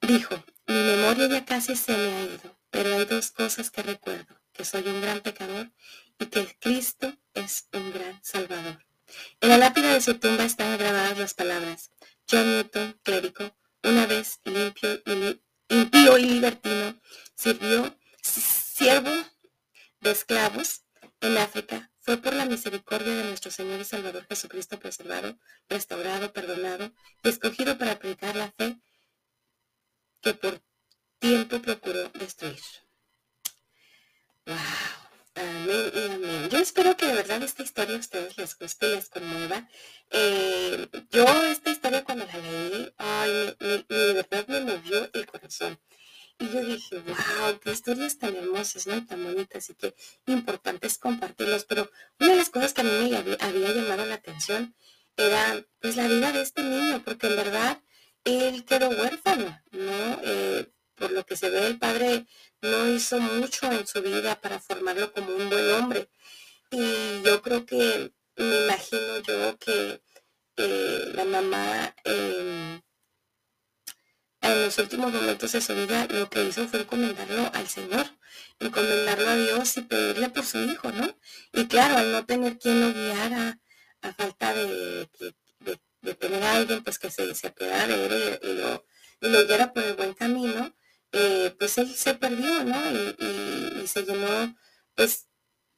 dijo, 0.00 0.44
mi 0.66 0.74
memoria 0.74 1.28
ya 1.28 1.44
casi 1.44 1.76
se 1.76 1.96
me 1.96 2.14
ha 2.14 2.22
ido, 2.22 2.56
pero 2.70 2.94
hay 2.94 3.04
dos 3.04 3.30
cosas 3.30 3.70
que 3.70 3.82
recuerdo, 3.82 4.40
que 4.52 4.64
soy 4.64 4.86
un 4.88 5.00
gran 5.00 5.20
pecador 5.20 5.70
y 6.18 6.26
que 6.26 6.56
Cristo 6.60 7.12
es 7.34 7.68
un 7.72 7.92
gran 7.92 8.22
Salvador. 8.22 8.84
En 9.40 9.48
la 9.50 9.58
lápida 9.58 9.92
de 9.92 10.00
su 10.00 10.14
tumba 10.18 10.44
están 10.44 10.76
grabadas 10.78 11.18
las 11.18 11.34
palabras, 11.34 11.90
John 12.30 12.50
Newton, 12.50 12.98
clérigo, 13.02 13.54
una 13.82 14.06
vez 14.06 14.40
limpio 14.44 15.02
y 15.06 15.40
impío 15.68 16.18
y 16.18 16.24
libertino, 16.24 17.00
sirvió 17.34 17.96
siervo 18.22 19.12
de 20.00 20.10
esclavos 20.10 20.82
en 21.20 21.38
África, 21.38 21.90
fue 22.00 22.16
por 22.18 22.34
la 22.34 22.44
misericordia 22.44 23.14
de 23.14 23.24
nuestro 23.24 23.50
Señor 23.50 23.80
y 23.80 23.84
Salvador 23.84 24.26
Jesucristo 24.28 24.78
preservado, 24.78 25.38
restaurado, 25.68 26.32
perdonado 26.32 26.92
y 27.22 27.28
escogido 27.28 27.78
para 27.78 27.98
predicar 27.98 28.36
la 28.36 28.52
fe 28.52 28.78
que 30.24 30.32
por 30.32 30.58
tiempo 31.18 31.60
procuró 31.60 32.08
destruir. 32.08 32.58
¡Wow! 34.46 34.56
Amén 35.34 35.92
y 35.94 36.12
amén. 36.12 36.48
Yo 36.48 36.58
espero 36.58 36.96
que 36.96 37.06
de 37.06 37.14
verdad 37.14 37.42
esta 37.42 37.62
historia 37.62 37.96
a 37.96 37.98
ustedes 37.98 38.38
les 38.38 38.58
guste 38.58 38.86
y 38.86 38.94
les 38.96 39.08
conmueva. 39.10 39.68
Eh, 40.10 40.88
yo 41.10 41.26
esta 41.44 41.70
historia 41.70 42.04
cuando 42.04 42.24
la 42.24 42.38
leí, 42.38 42.94
ay, 42.96 43.56
de 43.60 44.12
verdad 44.14 44.46
me 44.48 44.60
movió 44.60 45.10
el 45.12 45.26
corazón. 45.26 45.78
Y 46.38 46.48
yo 46.48 46.64
dije, 46.64 46.98
wow, 47.00 47.60
qué 47.60 47.72
historias 47.72 48.18
tan 48.18 48.34
hermosas, 48.34 48.86
¿no? 48.86 49.04
Tan 49.06 49.22
bonitas 49.22 49.68
y 49.68 49.74
qué 49.74 49.94
importantes 50.26 50.98
compartirlos. 50.98 51.64
Pero 51.64 51.90
una 52.18 52.30
de 52.30 52.36
las 52.36 52.48
cosas 52.48 52.72
que 52.72 52.80
a 52.80 52.84
mí 52.84 53.10
me 53.10 53.16
había, 53.16 53.72
llamado 53.74 54.06
la 54.06 54.14
atención 54.14 54.74
era 55.16 55.64
pues 55.80 55.96
la 55.96 56.08
vida 56.08 56.32
de 56.32 56.40
este 56.40 56.62
niño, 56.62 57.02
porque 57.04 57.26
en 57.26 57.36
verdad 57.36 57.83
él 58.24 58.64
quedó 58.64 58.88
huérfano, 58.90 59.62
¿no? 59.72 60.20
Eh, 60.24 60.70
por 60.94 61.10
lo 61.12 61.24
que 61.26 61.36
se 61.36 61.50
ve, 61.50 61.66
el 61.66 61.78
padre 61.78 62.26
no 62.62 62.88
hizo 62.88 63.18
mucho 63.20 63.70
en 63.70 63.86
su 63.86 64.02
vida 64.02 64.40
para 64.40 64.58
formarlo 64.60 65.12
como 65.12 65.34
un 65.34 65.50
buen 65.50 65.70
hombre. 65.72 66.08
Y 66.70 67.22
yo 67.22 67.42
creo 67.42 67.66
que, 67.66 68.12
me 68.36 68.64
imagino 68.64 69.18
yo 69.20 69.58
que 69.58 70.00
eh, 70.56 71.12
la 71.14 71.24
mamá 71.24 71.94
em, 72.04 72.80
en 74.40 74.62
los 74.62 74.78
últimos 74.78 75.12
momentos 75.12 75.52
de 75.52 75.60
su 75.60 75.74
vida 75.74 76.06
lo 76.10 76.28
que 76.30 76.44
hizo 76.44 76.68
fue 76.68 76.80
encomendarlo 76.80 77.50
al 77.54 77.68
Señor, 77.68 78.06
encomendarlo 78.60 79.28
a 79.28 79.36
Dios 79.36 79.76
y 79.76 79.82
pedirle 79.82 80.28
por 80.30 80.44
su 80.44 80.58
hijo, 80.62 80.92
¿no? 80.92 81.16
Y 81.52 81.66
claro, 81.66 81.96
al 81.98 82.12
no 82.12 82.26
tener 82.26 82.58
quien 82.58 82.80
lo 82.80 82.92
guiara, 82.92 83.58
a 84.02 84.12
falta 84.12 84.54
de, 84.54 85.08
tener 86.12 86.42
a 86.42 86.56
alguien 86.56 86.84
pues 86.84 86.98
que 86.98 87.10
se, 87.10 87.34
se 87.34 87.48
de 87.50 88.38
y, 88.42 88.54
lo, 88.54 88.84
y 89.20 89.28
lo 89.30 89.46
guiara 89.46 89.72
por 89.72 89.82
el 89.82 89.94
buen 89.94 90.12
camino, 90.12 90.74
eh, 91.12 91.54
pues 91.58 91.78
él 91.78 91.94
se 91.94 92.14
perdió, 92.14 92.64
¿no? 92.64 92.76
Y, 92.90 93.86
se 93.86 94.02
llenó, 94.02 94.56
pues, 94.94 95.28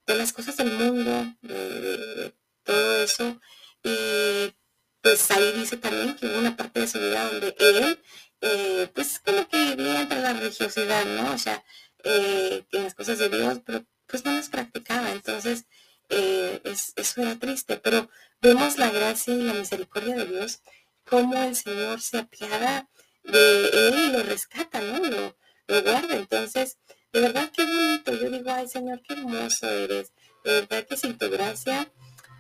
de 0.07 0.15
las 0.15 0.33
cosas 0.33 0.57
del 0.57 0.71
mundo, 0.73 1.35
de, 1.43 2.33
todo 2.65 3.03
eso. 3.03 3.41
Y 3.83 4.55
pues 5.03 5.31
ahí 5.31 5.53
dice 5.53 5.77
también 5.77 6.17
que 6.17 6.27
hubo 6.27 6.39
una 6.39 6.57
parte 6.57 6.81
de 6.81 6.89
su 6.89 6.99
vida 6.99 7.31
donde 7.31 7.55
él, 7.59 8.01
eh, 8.41 8.91
pues, 8.95 9.21
como 9.21 9.49
que 9.49 9.75
vivía 9.77 10.01
entre 10.03 10.21
la 10.21 10.33
religiosidad, 10.33 11.05
¿no? 11.05 11.35
O 11.35 11.39
sea, 11.39 11.65
eh, 12.05 12.65
las 12.73 12.95
cosas 12.95 13.19
de 13.19 13.29
Dios, 13.29 13.61
pero 13.65 13.85
pues 14.07 14.25
no 14.25 14.33
las 14.33 14.49
practicaba. 14.49 15.13
Entonces, 15.13 15.67
eso 16.09 17.23
era 17.23 17.39
triste, 17.39 17.77
pero 17.77 18.09
vemos 18.41 18.79
la 18.79 18.91
gracia 18.91 19.35
y 19.35 19.43
la 19.43 19.55
misericordia 19.55 20.17
de 20.17 20.27
Dios, 20.27 20.61
cómo 21.05 21.43
el 21.43 21.57
Señor 21.57 22.01
se 22.01 22.19
apiada 22.19 22.89
de 23.25 23.69
él 23.69 23.95
y 23.95 24.13
lo 24.13 24.23
rescata, 24.23 24.81
¿no? 24.81 24.99
Lo, 24.99 25.37
lo 25.67 25.83
guarda. 25.83 26.17
Entonces, 26.17 26.79
de 27.13 27.21
verdad 27.21 27.51
qué 27.53 27.65
bonito. 27.65 28.13
Yo 28.13 28.31
digo, 28.31 28.51
ay 28.51 28.69
Señor, 28.69 29.03
qué 29.03 29.15
hermoso 29.15 29.69
eres. 29.69 30.13
De 30.45 30.53
verdad 30.61 30.87
que 30.87 30.97
sin 30.97 31.19
tu 31.19 31.29
gracia, 31.31 31.91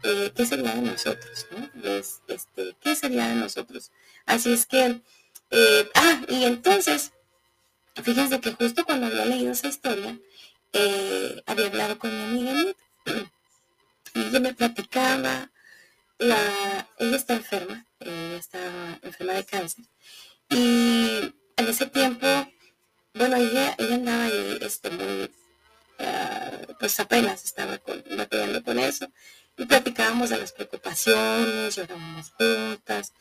eh, 0.02 0.32
¿qué 0.34 0.46
sería 0.46 0.74
de 0.74 0.82
nosotros? 0.82 1.46
¿no? 1.50 1.70
este, 2.28 2.76
¿Qué 2.80 2.94
sería 2.94 3.28
de 3.28 3.34
nosotros? 3.36 3.90
Así 4.26 4.52
es 4.52 4.66
que, 4.66 5.00
eh, 5.50 5.90
ah, 5.94 6.20
y 6.28 6.44
entonces, 6.44 7.12
fíjense 8.02 8.40
que 8.40 8.52
justo 8.52 8.84
cuando 8.84 9.06
había 9.06 9.24
leído 9.24 9.52
esa 9.52 9.68
historia, 9.68 10.18
eh, 10.72 11.42
había 11.46 11.66
hablado 11.66 11.98
con 11.98 12.10
mi 12.10 12.22
amiga 12.24 12.72
y 14.14 14.20
ella 14.20 14.40
me 14.40 14.54
platicaba, 14.54 15.50
la, 16.18 16.88
ella 16.98 17.16
está 17.16 17.34
enferma, 17.34 17.86
ella 18.00 18.36
está 18.36 18.98
enferma 19.02 19.34
de 19.34 19.44
cáncer, 19.44 19.84
y 20.48 21.34
en 21.56 21.68
ese 21.68 21.86
tiempo, 21.86 22.26
bueno, 23.14 23.36
ella, 23.36 23.74
ella 23.78 23.94
andaba 23.94 24.24
ahí 24.24 24.58
este, 24.60 24.90
muy, 24.90 25.30
ah, 25.98 26.50
pues 26.78 26.98
apenas 27.00 27.44
estaba 27.44 27.78
con, 27.78 28.02
batallando 28.16 28.62
con 28.62 28.78
eso, 28.78 29.08
y 29.56 29.64
platicábamos 29.64 30.30
de 30.30 30.38
las 30.38 30.52
preocupaciones, 30.52 31.76
llorábamos 31.76 32.30
juntas, 32.32 33.12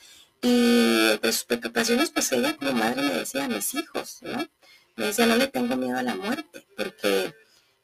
y 0.42 1.12
entre 1.12 1.32
sus 1.32 1.46
preocupaciones, 1.46 2.12
pues 2.12 2.32
ella 2.32 2.56
como 2.56 2.74
madre 2.74 3.02
me 3.02 3.14
decía 3.14 3.46
a 3.46 3.48
mis 3.48 3.74
hijos, 3.74 4.20
¿no? 4.22 4.48
Me 4.96 5.08
decía, 5.08 5.26
no 5.26 5.36
le 5.36 5.48
tengo 5.48 5.76
miedo 5.76 5.98
a 5.98 6.04
la 6.04 6.16
muerte, 6.16 6.66
porque 6.78 7.34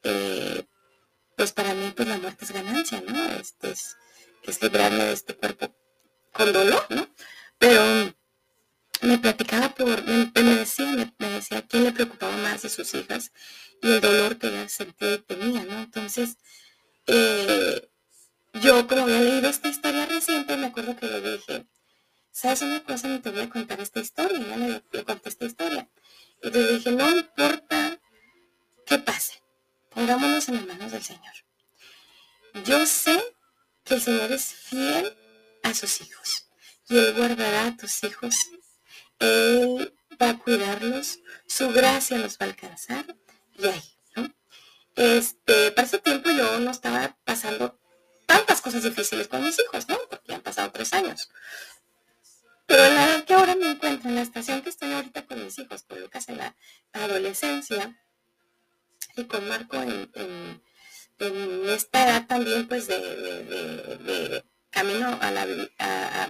eh, 0.03 0.63
pues 1.35 1.51
para 1.53 1.73
mí 1.73 1.91
pues 1.95 2.07
la 2.07 2.17
muerte 2.17 2.45
es 2.45 2.51
ganancia, 2.51 3.01
¿no? 3.07 3.25
Este 3.33 3.71
es, 3.71 3.97
es 4.43 4.61
librarme 4.61 5.05
de 5.05 5.13
este 5.13 5.35
cuerpo 5.35 5.75
con 6.33 6.51
dolor, 6.53 6.85
¿no? 6.89 7.07
Pero 7.57 8.13
me 9.01 9.17
platicaba 9.17 9.69
por, 9.69 10.03
me, 10.05 10.31
decía, 10.33 10.91
me, 11.17 11.29
decía 11.29 11.61
quién 11.67 11.85
le 11.85 11.91
preocupaba 11.91 12.35
más 12.37 12.61
de 12.61 12.69
sus 12.69 12.93
hijas 12.93 13.31
y 13.81 13.91
el 13.91 14.01
dolor 14.01 14.37
que 14.37 14.47
ella 14.47 14.69
sentía 14.69 15.13
y 15.13 15.17
tenía, 15.19 15.63
¿no? 15.63 15.81
Entonces, 15.81 16.37
eh, 17.07 17.89
yo 18.53 18.87
como 18.87 19.03
había 19.03 19.21
leído 19.21 19.49
esta 19.49 19.69
historia 19.69 20.05
reciente, 20.05 20.55
me 20.57 20.67
acuerdo 20.67 20.95
que 20.95 21.07
le 21.07 21.21
dije, 21.21 21.65
¿sabes 22.31 22.61
una 22.61 22.83
cosa? 22.83 23.07
No 23.07 23.21
te 23.21 23.31
voy 23.31 23.41
a 23.41 23.49
contar 23.49 23.79
esta 23.79 23.99
historia, 23.99 24.39
ya 24.39 24.57
le, 24.57 24.83
le 24.91 25.03
conté 25.03 25.29
esta 25.29 25.45
historia. 25.45 25.89
Y 26.43 26.49
le 26.49 26.67
dije, 26.73 26.91
no 26.91 27.09
importa 27.09 27.99
qué 28.85 28.99
pase, 28.99 29.41
pongámonos 29.89 30.47
en 30.49 30.55
las 30.55 30.65
manos 30.65 30.91
del 30.91 31.03
Señor. 31.03 31.33
Yo 32.65 32.85
sé 32.85 33.17
que 33.17 33.40
el 33.95 34.01
Señor 34.01 34.31
es 34.31 34.45
fiel 34.45 35.17
a 35.63 35.73
sus 35.73 36.01
hijos 36.01 36.47
y 36.87 36.97
Él 36.97 37.13
guardará 37.13 37.67
a 37.67 37.77
tus 37.77 38.03
hijos. 38.03 38.35
Él 39.19 39.93
va 40.21 40.29
a 40.29 40.37
cuidarlos, 40.37 41.19
su 41.47 41.71
gracia 41.71 42.17
los 42.17 42.33
va 42.33 42.45
a 42.45 42.49
alcanzar 42.49 43.05
y 43.57 43.67
ahí, 43.67 43.83
¿no? 44.15 44.33
Este, 44.95 45.71
para 45.71 45.87
ese 45.87 45.99
tiempo 45.99 46.29
yo 46.31 46.59
no 46.59 46.71
estaba 46.71 47.17
pasando 47.23 47.79
tantas 48.25 48.61
cosas 48.61 48.83
difíciles 48.83 49.27
con 49.27 49.43
mis 49.43 49.59
hijos, 49.59 49.87
¿no? 49.87 49.97
Porque 50.09 50.33
han 50.33 50.41
pasado 50.41 50.71
tres 50.71 50.93
años. 50.93 51.29
Pero 52.65 52.83
la 52.83 53.05
verdad 53.05 53.25
que 53.25 53.33
ahora 53.33 53.55
me 53.55 53.71
encuentro 53.71 54.09
en 54.09 54.15
la 54.15 54.21
estación 54.21 54.61
que 54.61 54.69
estoy 54.69 54.93
ahorita 54.93 55.25
con 55.25 55.43
mis 55.43 55.59
hijos, 55.59 55.83
con 55.83 55.99
Lucas 55.99 56.29
en 56.29 56.37
la 56.37 56.55
adolescencia 56.93 58.01
y 59.17 59.25
con 59.25 59.47
Marco 59.49 59.75
en, 59.75 60.61
esta 61.67 62.03
edad 62.03 62.27
también 62.27 62.67
pues 62.67 62.87
de, 62.87 64.43
camino 64.69 65.17
a, 65.21 65.31
la, 65.31 65.45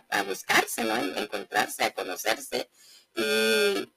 a, 0.10 0.24
buscarse, 0.24 0.84
¿no? 0.84 0.96
encontrarse, 0.98 1.84
a 1.84 1.94
conocerse 1.94 2.70
y, 3.16 3.88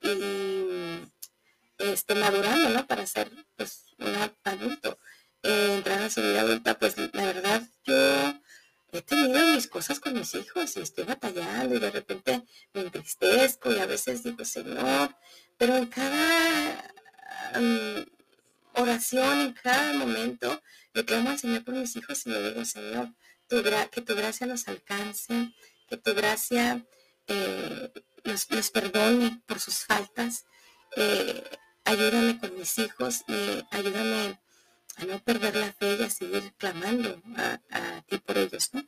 este, 1.78 2.14
madurando, 2.14 2.70
¿no? 2.70 2.86
Para 2.86 3.06
ser 3.06 3.30
pues 3.56 3.86
un 3.98 4.14
adulto, 4.44 4.98
eh, 5.42 5.74
entrar 5.76 6.02
a 6.02 6.10
su 6.10 6.20
vida 6.20 6.42
adulta, 6.42 6.78
pues 6.78 6.96
la 6.96 7.24
verdad 7.24 7.62
yo 7.84 7.94
he 8.92 9.02
tenido 9.02 9.46
mis 9.48 9.66
cosas 9.66 9.98
con 9.98 10.14
mis 10.14 10.34
hijos 10.34 10.76
y 10.76 10.80
estoy 10.80 11.04
batallando 11.04 11.74
y 11.74 11.80
de 11.80 11.90
repente 11.90 12.44
me 12.72 12.82
entristezco 12.82 13.72
y 13.72 13.78
a 13.78 13.86
veces 13.86 14.22
digo, 14.22 14.44
Señor, 14.44 15.16
pero 15.58 15.76
en 15.76 15.86
cada 15.86 16.92
mm, 17.58 18.04
oración, 18.74 19.40
en 19.40 19.52
cada 19.52 19.92
momento, 19.94 20.62
le 20.94 21.04
clamo 21.04 21.30
al 21.30 21.38
Señor 21.38 21.64
por 21.64 21.74
mis 21.74 21.94
hijos 21.96 22.24
y 22.26 22.30
le 22.30 22.50
digo, 22.50 22.64
Señor, 22.64 23.10
que 23.90 24.00
tu 24.00 24.14
gracia 24.14 24.46
los 24.46 24.66
alcance, 24.68 25.52
que 25.88 25.96
tu 25.96 26.14
gracia 26.14 26.84
eh, 27.26 27.92
los, 28.22 28.70
perdone 28.70 29.42
por 29.46 29.60
sus 29.60 29.84
faltas. 29.84 30.44
Eh, 30.96 31.44
ayúdame 31.84 32.38
con 32.38 32.56
mis 32.56 32.78
hijos 32.78 33.24
y 33.28 33.64
ayúdame 33.70 34.38
a 34.96 35.04
no 35.04 35.18
perder 35.22 35.56
la 35.56 35.72
fe 35.72 35.96
y 35.96 36.02
a 36.04 36.10
seguir 36.10 36.52
clamando 36.56 37.20
a, 37.36 38.02
ti 38.08 38.18
por 38.18 38.38
ellos, 38.38 38.70
¿no? 38.72 38.86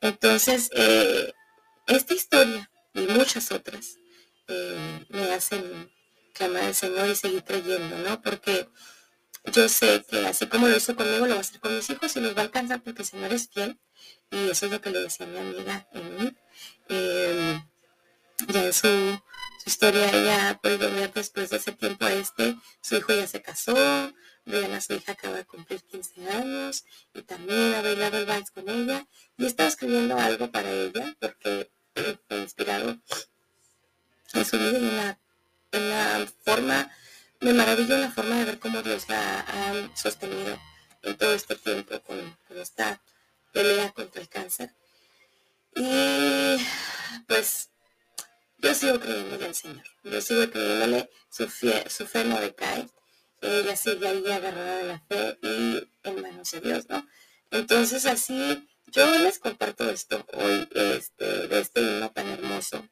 Entonces, 0.00 0.70
eh, 0.74 1.32
esta 1.86 2.14
historia 2.14 2.70
y 2.94 3.00
muchas 3.00 3.50
otras 3.50 3.96
eh, 4.48 5.06
me 5.08 5.32
hacen 5.32 5.90
clamar 6.32 6.64
al 6.64 6.74
Señor 6.74 7.08
y 7.08 7.16
seguir 7.16 7.44
creyendo, 7.44 7.98
¿no? 7.98 8.22
Porque 8.22 8.68
yo 9.44 9.68
sé 9.68 10.04
que 10.08 10.26
así 10.26 10.46
como 10.46 10.68
lo 10.68 10.76
hizo 10.76 10.94
conmigo, 10.96 11.26
lo 11.26 11.34
va 11.34 11.38
a 11.38 11.40
hacer 11.40 11.60
con 11.60 11.74
mis 11.74 11.88
hijos 11.90 12.14
y 12.16 12.20
los 12.20 12.36
va 12.36 12.40
a 12.40 12.44
alcanzar 12.44 12.82
porque 12.82 13.02
el 13.02 13.08
Señor 13.08 13.32
es 13.32 13.48
fiel. 13.48 13.78
Y 14.30 14.50
eso 14.50 14.66
es 14.66 14.72
lo 14.72 14.80
que 14.80 14.90
le 14.90 15.00
decía 15.00 15.26
a 15.26 15.28
mi 15.28 15.38
amiga 15.38 15.88
en 15.92 16.16
mí. 16.16 16.36
Eh, 16.88 17.62
ya 18.48 18.64
en 18.64 18.72
su, 18.72 19.20
historia 19.66 20.10
ella 20.10 20.58
podido 20.62 20.90
ver 20.90 21.12
después 21.12 21.50
de 21.50 21.56
ese 21.58 21.72
tiempo 21.72 22.04
a 22.04 22.12
este, 22.12 22.56
su 22.80 22.96
hijo 22.96 23.12
ya 23.12 23.26
se 23.26 23.42
casó, 23.42 23.74
Diana, 24.44 24.80
su 24.80 24.94
hija, 24.94 25.12
acaba 25.12 25.36
de 25.36 25.44
cumplir 25.44 25.82
15 25.82 26.28
años 26.30 26.84
y 27.14 27.22
también 27.22 27.74
ha 27.74 27.82
bailado 27.82 28.18
el 28.18 28.26
vals 28.26 28.50
con 28.50 28.68
ella 28.68 29.06
y 29.36 29.46
estaba 29.46 29.68
escribiendo 29.68 30.18
algo 30.18 30.50
para 30.50 30.70
ella 30.70 31.14
porque 31.20 31.70
fue 32.26 32.38
inspirado 32.38 32.96
en 34.32 34.44
su 34.44 34.58
vida 34.58 35.18
en 35.72 35.88
la, 35.88 36.26
forma, 36.44 36.90
me 37.40 37.52
maravillo 37.52 37.96
la 37.96 38.10
forma 38.10 38.36
de 38.36 38.44
ver 38.44 38.58
cómo 38.58 38.82
Dios 38.82 39.08
la 39.08 39.40
ha 39.40 39.96
sostenido 39.96 40.58
en 41.02 41.16
todo 41.16 41.32
este 41.34 41.56
tiempo 41.56 42.00
con, 42.00 42.36
esta 42.50 43.00
pelea 43.52 43.90
contra 43.92 44.20
el 44.20 44.28
cáncer. 44.28 44.74
Y 45.74 46.56
pues 47.26 47.70
yo 48.58 48.74
sigo 48.74 49.00
creyendo 49.00 49.36
en 49.36 49.42
el 49.42 49.54
Señor, 49.54 49.84
yo 50.04 50.20
sigo 50.20 50.50
creyéndole, 50.50 51.10
su, 51.30 51.48
su 51.88 52.06
fe 52.06 52.24
no 52.24 52.40
decae 52.40 52.88
ella 53.40 53.76
sigue 53.76 54.06
ahí 54.06 54.30
agarrada 54.30 54.76
de 54.76 54.84
la 54.84 54.98
fe 55.00 55.38
y 55.42 55.88
en 56.04 56.22
manos 56.22 56.50
de 56.50 56.60
Dios, 56.60 56.88
¿no? 56.88 57.06
Entonces 57.50 58.06
así 58.06 58.68
yo 58.86 59.18
les 59.18 59.38
comparto 59.38 59.88
esto 59.88 60.26
hoy, 60.32 60.68
este, 60.74 61.48
de 61.48 61.60
este 61.60 61.80
himno 61.80 62.10
tan 62.10 62.28
hermoso, 62.28 62.86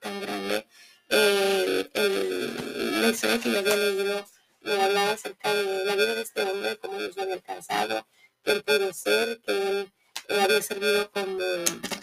tan 0.00 0.20
grande. 0.20 0.66
El, 1.08 1.90
el, 1.94 3.10
historia 3.10 3.38
que 3.38 3.48
me 3.48 3.58
había 3.58 3.76
leído 3.76 4.26
me 4.62 4.82
hablaba 4.82 5.12
acerca 5.12 5.54
de 5.54 5.84
la 5.84 5.94
vida 5.94 6.14
de 6.14 6.22
este 6.22 6.42
hombre, 6.42 6.76
cómo 6.78 6.98
nos 6.98 7.16
había 7.18 7.34
alcanzado, 7.34 8.06
que 8.44 8.50
él 8.50 8.62
pudo 8.64 8.92
ser, 8.92 9.40
que 9.42 9.52
él, 9.52 9.92
había 10.28 10.60
servido 10.60 11.10
como, 11.12 11.38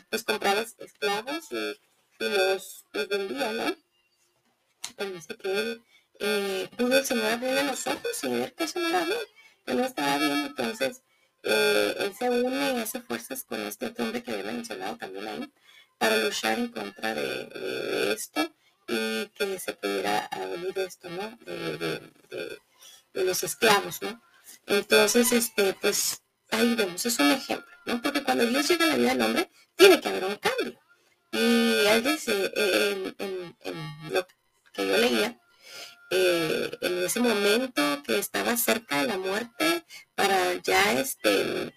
pues 0.09 0.23
compraba 0.23 0.61
esclavos 0.61 1.51
y, 1.51 1.77
los, 2.19 2.85
los 2.93 3.07
vendía, 3.09 3.51
¿no? 3.51 3.75
Parece 4.95 5.35
que 5.35 5.51
él 5.51 5.81
eh, 6.19 6.69
pudo 6.77 6.97
el 6.97 7.05
Señor 7.05 7.25
abrirle 7.25 7.63
los 7.63 7.85
ojos 7.87 8.23
y 8.23 8.27
ver 8.29 8.53
que 8.53 8.63
eso 8.63 8.79
no 8.79 8.87
era 8.87 9.03
bien, 9.03 9.17
que 9.65 9.73
no 9.73 9.85
estaba 9.85 10.17
bien. 10.17 10.45
Entonces, 10.45 11.01
eh, 11.43 11.95
él 11.99 12.13
se 12.17 12.29
une 12.29 12.73
y 12.73 12.79
hace 12.79 13.01
fuerzas 13.01 13.43
con 13.43 13.59
este 13.61 13.93
hombre 13.97 14.23
que 14.23 14.31
había 14.31 14.51
mencionado 14.51 14.95
también 14.97 15.27
ahí, 15.27 15.51
para 15.97 16.17
luchar 16.17 16.59
en 16.59 16.69
contra 16.69 17.13
de, 17.13 18.13
esto 18.13 18.49
y 18.87 19.27
que 19.27 19.59
se 19.59 19.73
pudiera 19.73 20.25
abolir 20.27 20.77
esto, 20.79 21.09
¿no? 21.09 21.37
De, 21.45 22.01
los 23.13 23.43
esclavos, 23.43 24.01
¿no? 24.01 24.21
Entonces, 24.65 25.31
este, 25.31 25.73
pues 25.73 26.23
ahí 26.49 26.75
vemos, 26.75 27.05
es 27.05 27.19
un 27.19 27.31
ejemplo, 27.31 27.71
¿no? 27.85 28.01
Porque 28.01 28.23
cuando 28.23 28.45
Dios 28.45 28.67
llega 28.67 28.85
a 28.85 28.87
la 28.89 28.95
vida 28.97 29.09
del 29.09 29.21
hombre, 29.21 29.51
tiene 29.75 30.01
que 30.01 30.09
haber 30.09 30.25
un 30.25 30.35
cambio. 30.37 30.79
Y 31.31 31.85
hay 31.87 32.01
veces, 32.01 32.51
eh, 32.55 33.13
en, 33.19 33.55
lo 34.11 34.27
que 34.73 34.87
yo 34.87 34.97
leía, 34.97 35.39
eh, 36.11 36.77
en 36.81 37.03
ese 37.03 37.19
momento 37.19 38.03
que 38.03 38.19
estaba 38.19 38.55
cerca 38.57 39.01
de 39.01 39.07
la 39.07 39.17
muerte 39.17 39.83
para 40.15 40.53
ya 40.61 40.93
este 40.93 41.73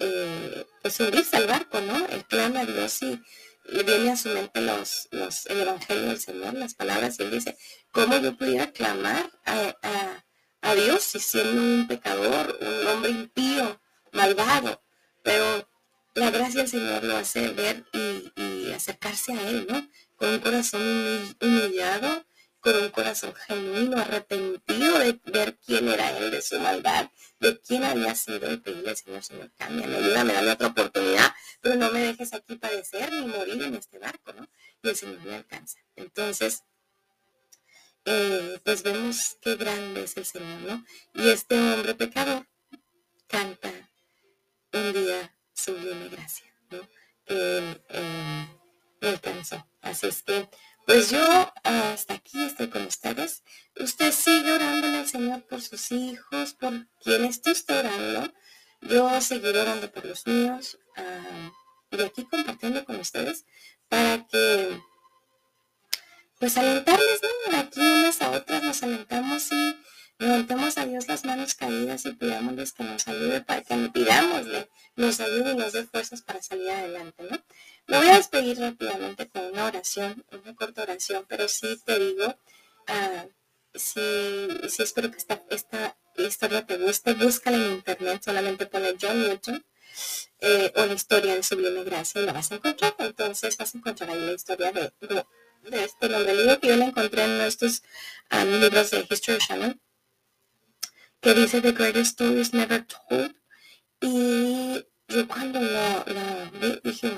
eh, 0.00 0.66
pues 0.82 0.94
subirse 0.94 1.36
al 1.36 1.46
barco, 1.46 1.80
¿no? 1.80 2.06
Él 2.06 2.24
clama 2.24 2.60
a 2.60 2.66
Dios 2.66 3.02
y 3.02 3.20
le 3.64 3.82
viene 3.82 4.10
a 4.10 4.16
su 4.16 4.28
mente 4.30 4.60
los, 4.60 5.08
los, 5.10 5.46
el 5.46 5.60
Evangelio 5.60 6.08
del 6.08 6.20
Señor, 6.20 6.54
las 6.54 6.74
palabras, 6.74 7.18
y 7.18 7.22
él 7.22 7.30
dice, 7.30 7.56
¿cómo 7.92 8.16
yo 8.18 8.36
pudiera 8.36 8.72
clamar 8.72 9.30
a, 9.44 10.22
a, 10.62 10.74
Dios 10.74 11.02
si 11.02 11.18
siendo 11.18 11.60
un 11.60 11.86
pecador, 11.88 12.58
un 12.60 12.86
hombre 12.86 13.10
impío, 13.10 13.80
malvado? 14.12 14.82
Pero 15.22 15.68
la 16.14 16.30
gracia 16.30 16.60
del 16.60 16.68
Señor 16.68 17.04
lo 17.04 17.16
hace 17.16 17.48
ver 17.48 17.84
y, 17.92 18.32
y 18.40 18.72
acercarse 18.72 19.32
a 19.32 19.48
Él, 19.48 19.66
¿no? 19.68 19.88
Con 20.16 20.30
un 20.30 20.38
corazón 20.40 21.36
humillado 21.40 22.24
con 22.60 22.76
un 22.76 22.90
corazón 22.90 23.34
genuino, 23.34 23.98
arrepentido 23.98 24.98
de 24.98 25.18
ver 25.24 25.56
quién 25.64 25.88
era 25.88 26.16
él, 26.18 26.30
de 26.30 26.42
su 26.42 26.58
maldad, 26.60 27.10
de 27.40 27.58
quién 27.60 27.84
había 27.84 28.14
sido, 28.14 28.52
y 28.52 28.58
pedirle, 28.58 28.94
Señor, 28.94 29.22
Señor, 29.22 29.50
cámbiame, 29.56 29.96
ayúdame, 29.96 30.32
dame 30.34 30.52
otra 30.52 30.68
oportunidad, 30.68 31.34
pero 31.60 31.76
no 31.76 31.90
me 31.90 32.00
dejes 32.00 32.34
aquí 32.34 32.56
padecer 32.56 33.12
ni 33.12 33.26
morir 33.26 33.62
en 33.62 33.74
este 33.74 33.98
barco, 33.98 34.32
¿no? 34.34 34.46
Y 34.82 34.88
el 34.88 34.96
Señor 34.96 35.20
me 35.20 35.34
alcanza. 35.36 35.78
Entonces, 35.96 36.64
eh, 38.04 38.60
pues 38.64 38.82
vemos 38.82 39.36
qué 39.40 39.56
grande 39.56 40.04
es 40.04 40.16
el 40.16 40.24
Señor, 40.24 40.60
¿no? 40.60 40.84
Y 41.14 41.28
este 41.30 41.58
hombre 41.58 41.94
pecador 41.94 42.46
canta 43.26 43.70
un 44.72 44.92
día 44.92 45.34
sublime 45.54 46.08
gracia, 46.08 46.46
¿no? 46.70 46.80
Que 47.24 47.80
eh, 47.88 48.46
me 49.00 49.08
alcanzó. 49.08 49.66
Así 49.80 50.06
es 50.08 50.22
que 50.22 50.48
pues 50.90 51.08
yo 51.08 51.52
hasta 51.62 52.14
aquí 52.14 52.42
estoy 52.42 52.68
con 52.68 52.84
ustedes. 52.84 53.44
Usted 53.78 54.10
sigue 54.10 54.50
orándole 54.50 54.98
al 54.98 55.06
Señor 55.06 55.46
por 55.46 55.62
sus 55.62 55.92
hijos, 55.92 56.54
por 56.54 56.72
quien 57.00 57.26
esté 57.26 57.52
orando. 57.68 58.32
Yo 58.80 59.20
seguiré 59.20 59.60
orando 59.60 59.88
por 59.92 60.04
los 60.04 60.26
míos 60.26 60.80
ah, 60.96 61.52
y 61.92 62.02
aquí 62.02 62.24
compartiendo 62.24 62.84
con 62.84 62.96
ustedes 62.96 63.44
para 63.88 64.26
que 64.26 64.80
pues 66.40 66.56
alentarles, 66.58 67.20
¿no? 67.22 67.58
Aquí 67.58 67.80
unas 67.80 68.20
a 68.20 68.30
otras 68.32 68.60
nos 68.64 68.82
alentamos 68.82 69.52
y 69.52 69.76
levantamos 70.18 70.76
a 70.76 70.86
Dios 70.86 71.06
las 71.06 71.24
manos 71.24 71.54
caídas 71.54 72.04
y 72.04 72.14
pidámosles 72.14 72.72
que 72.72 72.82
nos 72.82 73.06
ayude 73.06 73.42
para 73.42 73.62
que 73.62 73.76
pidámosle, 73.90 74.68
nos 74.96 75.20
ayude 75.20 75.52
y 75.52 75.56
nos 75.56 75.72
dé 75.72 75.84
fuerzas 75.84 76.22
para 76.22 76.42
salir 76.42 76.68
adelante, 76.68 77.22
¿no? 77.30 77.38
Me 77.90 77.98
voy 77.98 78.08
a 78.08 78.18
despedir 78.18 78.56
rápidamente 78.56 79.28
con 79.28 79.46
una 79.46 79.64
oración, 79.66 80.24
una 80.30 80.54
corta 80.54 80.82
oración, 80.82 81.26
pero 81.28 81.48
sí 81.48 81.76
te 81.84 81.98
digo, 81.98 82.24
uh, 82.88 83.28
sí, 83.74 84.00
espero 84.78 85.10
que 85.10 85.18
esta, 85.18 85.96
historia 86.16 86.64
te 86.64 86.78
guste, 86.78 87.14
búscala 87.14 87.56
en 87.56 87.72
internet, 87.72 88.22
solamente 88.24 88.66
pone 88.66 88.94
John 89.00 89.20
Newton 89.20 89.64
eh, 90.38 90.72
o 90.76 90.86
la 90.86 90.92
historia 90.92 91.34
de 91.34 91.42
Sublime 91.42 91.82
Gracia 91.82 92.20
y 92.20 92.26
la 92.26 92.32
vas 92.32 92.52
a 92.52 92.54
encontrar. 92.56 92.94
Entonces 93.00 93.56
vas 93.56 93.74
a 93.74 93.78
encontrar 93.78 94.10
ahí 94.10 94.20
la 94.20 94.32
historia 94.34 94.70
de, 94.70 94.92
de, 95.00 95.84
este 95.84 96.08
nombre. 96.08 96.32
Libro 96.36 96.60
que 96.60 96.68
yo 96.68 96.76
la 96.76 96.84
encontré 96.84 97.24
en 97.24 97.40
estos 97.40 97.82
um, 98.30 98.60
libros 98.60 98.90
de 98.92 99.04
History 99.10 99.38
Channel, 99.38 99.80
que 101.20 101.34
dice 101.34 101.60
The 101.60 101.72
Greatest 101.72 102.20
Stories 102.20 102.54
Never 102.54 102.86
Told. 102.86 103.34
Y 104.00 104.84
yo 105.10 105.26
cuando 105.28 105.60
lo, 105.60 106.04
vi, 106.60 106.80
dije, 106.84 107.12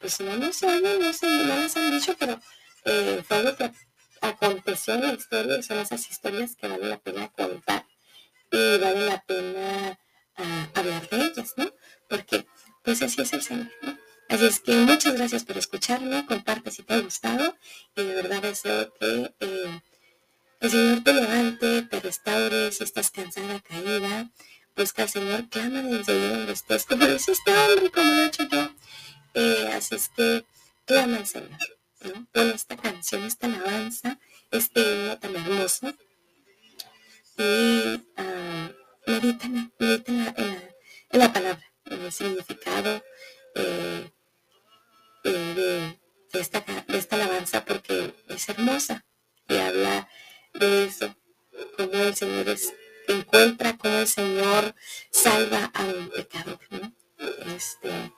pues 0.00 0.20
no 0.20 0.36
no 0.36 0.52
sé, 0.52 0.80
no 0.80 1.12
sé, 1.12 1.26
no 1.26 1.56
les 1.56 1.76
han 1.76 1.90
dicho, 1.90 2.14
pero 2.18 2.38
eh, 2.84 3.22
fue 3.26 3.36
algo 3.38 3.56
que 3.56 3.70
aconteció 4.20 4.94
en 4.94 5.02
la 5.02 5.12
historia 5.14 5.62
son 5.62 5.78
esas 5.78 6.10
historias 6.10 6.56
que 6.56 6.68
vale 6.68 6.88
la 6.88 6.98
pena 6.98 7.28
contar 7.28 7.86
y 8.50 8.78
vale 8.78 9.06
la 9.06 9.20
pena 9.22 9.98
ah, 10.36 10.68
hablar 10.74 11.08
de 11.08 11.16
ellas, 11.16 11.54
¿no? 11.56 11.72
Porque 12.08 12.46
pues 12.82 13.02
así 13.02 13.22
es 13.22 13.32
el 13.32 13.42
Señor, 13.42 13.70
¿no? 13.82 13.98
Así 14.28 14.46
es 14.46 14.60
que 14.60 14.72
muchas 14.72 15.14
gracias 15.14 15.44
por 15.44 15.58
escucharme, 15.58 16.26
comparte 16.26 16.70
si 16.70 16.82
te 16.82 16.94
ha 16.94 17.00
gustado 17.00 17.56
y 17.96 18.02
de 18.02 18.14
verdad 18.14 18.42
deseo 18.42 18.92
que 18.94 19.34
eh, 19.40 19.80
el 20.60 20.70
Señor 20.70 21.04
te 21.04 21.12
levante, 21.12 21.82
te 21.82 22.00
restaure 22.00 22.72
si 22.72 22.84
estás 22.84 23.10
cansada, 23.10 23.60
caída, 23.60 24.30
busca 24.76 25.02
al 25.02 25.08
Señor, 25.08 25.48
clama 25.48 25.82
desde 25.82 26.12
ahí 26.12 26.28
donde 26.28 26.52
estés, 26.52 26.86
como 26.86 27.06
dice 27.06 27.32
este 27.32 27.56
hombre, 27.56 27.90
como 27.90 28.10
lo 28.10 28.22
he 28.22 28.26
hecho 28.26 28.48
yo. 28.50 28.70
Eh, 29.34 29.70
así 29.74 29.94
es 29.94 30.08
que 30.10 30.44
clama 30.84 31.18
al 31.18 31.26
Señor, 31.26 31.58
¿no? 32.02 32.42
Esta 32.42 32.76
canción, 32.76 33.24
esta 33.24 33.46
alabanza, 33.46 34.18
este 34.50 34.80
himno 34.80 35.18
tan 35.18 35.36
hermoso. 35.36 35.94
Y 37.38 37.94
uh, 37.94 38.72
medita, 39.06 39.48
medita 39.78 40.12
en, 40.12 40.24
la, 40.24 40.34
en, 40.36 41.18
la, 41.18 41.32
palabra, 41.32 41.72
en 41.86 42.02
el 42.02 42.12
significado 42.12 43.02
eh, 43.54 44.10
eh, 45.24 45.30
de, 45.30 45.98
de, 46.32 46.40
esta, 46.40 46.60
de 46.60 46.98
esta 46.98 47.16
alabanza, 47.16 47.64
porque 47.64 48.14
es 48.28 48.48
hermosa 48.48 49.04
y 49.48 49.56
habla 49.56 50.08
de 50.54 50.84
eso, 50.84 51.14
como 51.76 51.92
el 51.94 52.14
Señor 52.14 52.48
es 52.50 52.72
encuentra 53.12 53.76
cómo 53.76 53.98
el 53.98 54.08
Señor 54.08 54.74
salva 55.10 55.70
a 55.74 55.84
un 55.84 56.08
pecador, 56.10 56.58
¿no? 56.70 56.92
Este, 57.54 58.12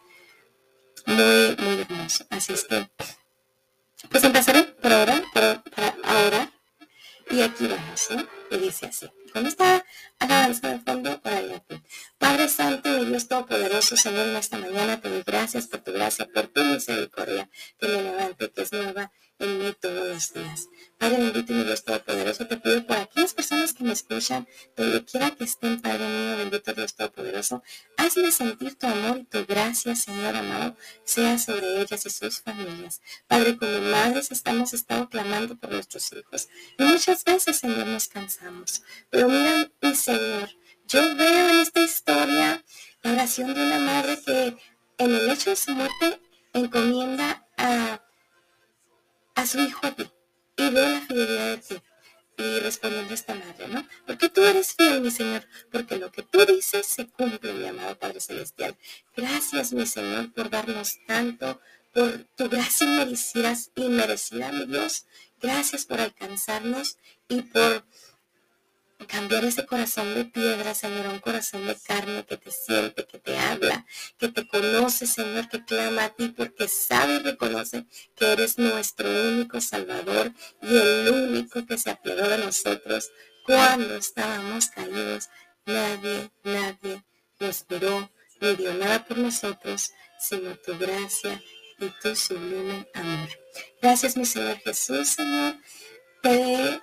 muy, 1.06 1.56
muy 1.58 1.80
hermoso. 1.82 2.26
Así 2.30 2.52
es 2.52 2.64
que, 2.64 2.88
pues 4.10 4.24
empezaré 4.24 4.64
por 4.64 4.92
ahora, 4.92 5.22
para 5.32 5.62
ahora. 6.04 6.50
Y 7.30 7.40
aquí 7.40 7.66
vamos, 7.66 8.08
¿no? 8.10 8.26
Y 8.50 8.60
dice 8.60 8.86
así. 8.86 9.06
Con 9.34 9.48
esta 9.48 9.84
alabanza 10.20 10.68
de 10.68 10.78
fondo, 10.78 11.20
ti. 11.66 11.82
Padre 12.18 12.48
Santo 12.48 12.98
y 12.98 13.06
Dios 13.06 13.26
Todopoderoso, 13.26 13.96
Señor, 13.96 14.28
esta 14.36 14.58
mañana 14.58 15.00
te 15.00 15.08
doy 15.08 15.24
gracias 15.26 15.66
por 15.66 15.80
tu 15.80 15.92
gracia, 15.92 16.28
por 16.32 16.46
tu 16.46 16.62
misericordia, 16.62 17.50
que 17.80 17.88
me 17.88 18.00
levante, 18.00 18.52
que 18.52 18.62
es 18.62 18.72
nueva 18.72 19.10
en 19.40 19.58
mí 19.58 19.74
todos 19.80 20.06
los 20.06 20.32
días. 20.34 20.68
Padre 20.98 21.16
bendito 21.16 21.52
y 21.52 21.64
Dios 21.64 21.84
Todopoderoso, 21.84 22.46
te 22.46 22.56
pido 22.58 22.86
por 22.86 22.96
aquellas 22.96 23.34
personas 23.34 23.74
que 23.74 23.82
me 23.82 23.92
escuchan, 23.92 24.46
donde 24.76 25.04
quiera 25.04 25.32
que 25.32 25.42
estén, 25.42 25.80
Padre 25.80 26.06
mío, 26.06 26.36
bendito 26.36 26.72
Dios 26.72 26.94
Todopoderoso, 26.94 27.64
hazle 28.04 28.30
sentir 28.30 28.76
tu 28.76 28.86
amor 28.86 29.18
y 29.18 29.24
tu 29.24 29.44
gracia, 29.46 29.94
Señor 29.94 30.36
amado, 30.36 30.76
sea 31.04 31.38
sobre 31.38 31.80
ellas 31.80 32.06
y 32.06 32.10
sus 32.10 32.40
familias. 32.40 33.00
Padre, 33.26 33.56
como 33.56 33.78
madres 33.80 34.30
estamos 34.30 34.72
estado 34.74 35.08
clamando 35.08 35.56
por 35.56 35.70
nuestros 35.70 36.12
hijos 36.12 36.48
y 36.78 36.84
muchas 36.84 37.24
veces, 37.24 37.56
Señor, 37.56 37.86
nos 37.86 38.08
cansamos. 38.08 38.82
Pero 39.10 39.28
mira, 39.28 39.70
mi 39.80 39.94
Señor, 39.94 40.50
yo 40.86 41.14
veo 41.16 41.48
en 41.50 41.60
esta 41.60 41.80
historia 41.80 42.62
la 43.02 43.12
oración 43.12 43.54
de 43.54 43.62
una 43.62 43.78
madre 43.78 44.20
que 44.24 44.56
en 44.98 45.14
el 45.14 45.30
hecho 45.30 45.50
de 45.50 45.56
su 45.56 45.72
muerte 45.72 46.20
encomienda 46.52 47.46
a 47.56 48.00
a 49.34 49.46
su 49.46 49.58
hijo 49.60 49.86
a 49.86 49.90
ti 49.90 50.08
y 50.56 50.70
veo 50.70 50.88
la 50.88 51.00
fidelidad 51.00 51.50
de 51.50 51.58
ti. 51.58 51.82
Y 52.36 52.58
respondiendo 52.60 53.14
esta 53.14 53.34
madre, 53.34 53.68
¿no? 53.68 53.86
Porque 54.06 54.28
tú 54.28 54.42
eres 54.42 54.74
fiel, 54.74 55.00
mi 55.00 55.10
Señor, 55.10 55.46
porque 55.70 55.96
lo 55.96 56.10
que 56.10 56.22
tú 56.22 56.44
dices 56.44 56.86
se 56.86 57.06
cumple, 57.06 57.52
mi 57.52 57.66
amado 57.66 57.96
Padre 57.98 58.20
Celestial. 58.20 58.76
Gracias, 59.16 59.72
mi 59.72 59.86
Señor, 59.86 60.32
por 60.32 60.50
darnos 60.50 60.98
tanto, 61.06 61.60
por 61.92 62.24
tu 62.36 62.48
gracia 62.48 62.86
inmerecida, 62.86 63.54
inmerecida, 63.76 64.50
mi 64.50 64.66
Dios. 64.66 65.06
Gracias 65.40 65.84
por 65.84 66.00
alcanzarnos 66.00 66.98
y 67.28 67.42
por 67.42 67.84
cambiar 69.06 69.44
ese 69.44 69.66
corazón 69.66 70.14
de 70.14 70.24
piedra, 70.24 70.74
Señor, 70.74 71.06
a 71.06 71.10
un 71.10 71.18
corazón 71.18 71.66
de 71.66 71.76
carne 71.76 72.24
que 72.24 72.36
te 72.36 72.50
siente, 72.50 73.06
que 73.06 73.18
te 73.18 73.38
habla, 73.38 73.86
que 74.18 74.28
te 74.28 74.46
conoce, 74.46 75.06
Señor, 75.06 75.48
que 75.48 75.64
clama 75.64 76.04
a 76.04 76.08
ti 76.10 76.28
porque 76.28 76.68
sabe 76.68 77.14
y 77.14 77.18
reconoce 77.18 77.86
que 78.16 78.32
eres 78.32 78.58
nuestro 78.58 79.08
único 79.08 79.60
Salvador 79.60 80.32
y 80.62 80.76
el 80.76 81.08
único 81.08 81.64
que 81.66 81.78
se 81.78 81.90
apiadó 81.90 82.28
de 82.28 82.38
nosotros 82.38 83.10
cuando 83.44 83.96
estábamos 83.96 84.68
caídos. 84.68 85.28
Nadie, 85.66 86.30
nadie 86.42 87.04
nos 87.40 87.64
miró 87.68 88.10
ni 88.40 88.54
dio 88.56 88.74
nada 88.74 89.04
por 89.04 89.18
nosotros, 89.18 89.92
sino 90.18 90.54
tu 90.56 90.76
gracia 90.78 91.40
y 91.78 91.88
tu 92.00 92.14
sublime 92.14 92.86
amor. 92.94 93.28
Gracias, 93.80 94.16
mi 94.16 94.24
Señor 94.24 94.58
Jesús, 94.58 95.08
Señor. 95.08 95.56
Te 96.22 96.80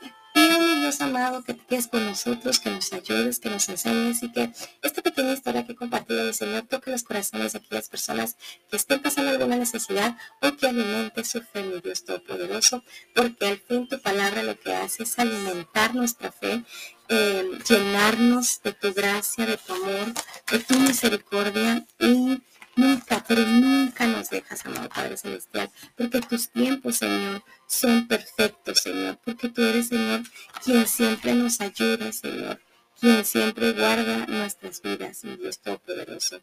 Dios 0.48 1.00
amado, 1.02 1.44
que 1.44 1.54
te 1.54 1.66
quedes 1.66 1.88
con 1.88 2.06
nosotros, 2.06 2.60
que 2.60 2.70
nos 2.70 2.92
ayudes, 2.92 3.40
que 3.40 3.50
nos 3.50 3.70
enseñes 3.70 4.24
y 4.24 4.32
que 4.32 4.52
esta 4.82 5.02
pequeña 5.02 5.34
historia 5.34 5.66
que 5.66 5.74
he 5.74 5.76
compartido, 5.76 6.26
mi 6.26 6.34
Señor, 6.34 6.64
toque 6.64 6.92
los 6.92 7.04
corazones 7.04 7.54
de 7.54 7.60
aquellas 7.60 7.88
personas 7.88 8.36
que 8.70 8.78
estén 8.78 9.02
pasando 9.02 9.32
alguna 9.32 9.56
necesidad 9.56 10.18
o 10.42 10.56
que 10.58 10.68
alimente 10.68 11.24
su 11.24 11.42
fe, 11.42 11.64
mi 11.64 11.80
Dios 11.80 12.04
Todopoderoso, 12.04 12.84
porque 13.16 13.48
al 13.48 13.58
fin 13.60 13.88
tu 13.88 14.02
palabra 14.02 14.44
lo 14.44 14.60
que 14.60 14.74
hace 14.74 15.04
es 15.04 15.18
alimentar 15.20 15.96
nuestra 15.96 16.32
fe, 16.32 16.64
eh, 17.10 17.60
llenarnos 17.70 18.62
de 18.64 18.74
tu 18.74 18.94
gracia, 18.94 19.46
de 19.46 19.58
tu 19.58 19.74
amor, 19.74 20.14
de 20.52 20.60
tu 20.60 20.80
misericordia 20.80 21.86
y 22.00 22.42
Nunca, 22.82 23.24
pero 23.28 23.46
nunca 23.46 24.08
nos 24.08 24.32
dejas, 24.32 24.66
amado 24.66 24.90
Padre 24.90 25.16
Celestial, 25.16 25.70
porque 25.96 26.20
tus 26.20 26.50
tiempos, 26.50 26.98
Señor, 26.98 27.44
son 27.68 28.08
perfectos, 28.08 28.80
Señor, 28.80 29.20
porque 29.24 29.50
tú 29.50 29.62
eres, 29.62 29.90
Señor, 29.90 30.24
quien 30.64 30.88
siempre 30.88 31.36
nos 31.36 31.62
ayuda, 31.62 32.12
Señor, 32.12 32.60
quien 33.00 33.24
siempre 33.24 33.74
guarda 33.74 34.26
nuestras 34.26 34.82
vidas, 34.82 35.24
mi 35.24 35.36
Dios 35.36 35.60
Todopoderoso. 35.60 36.42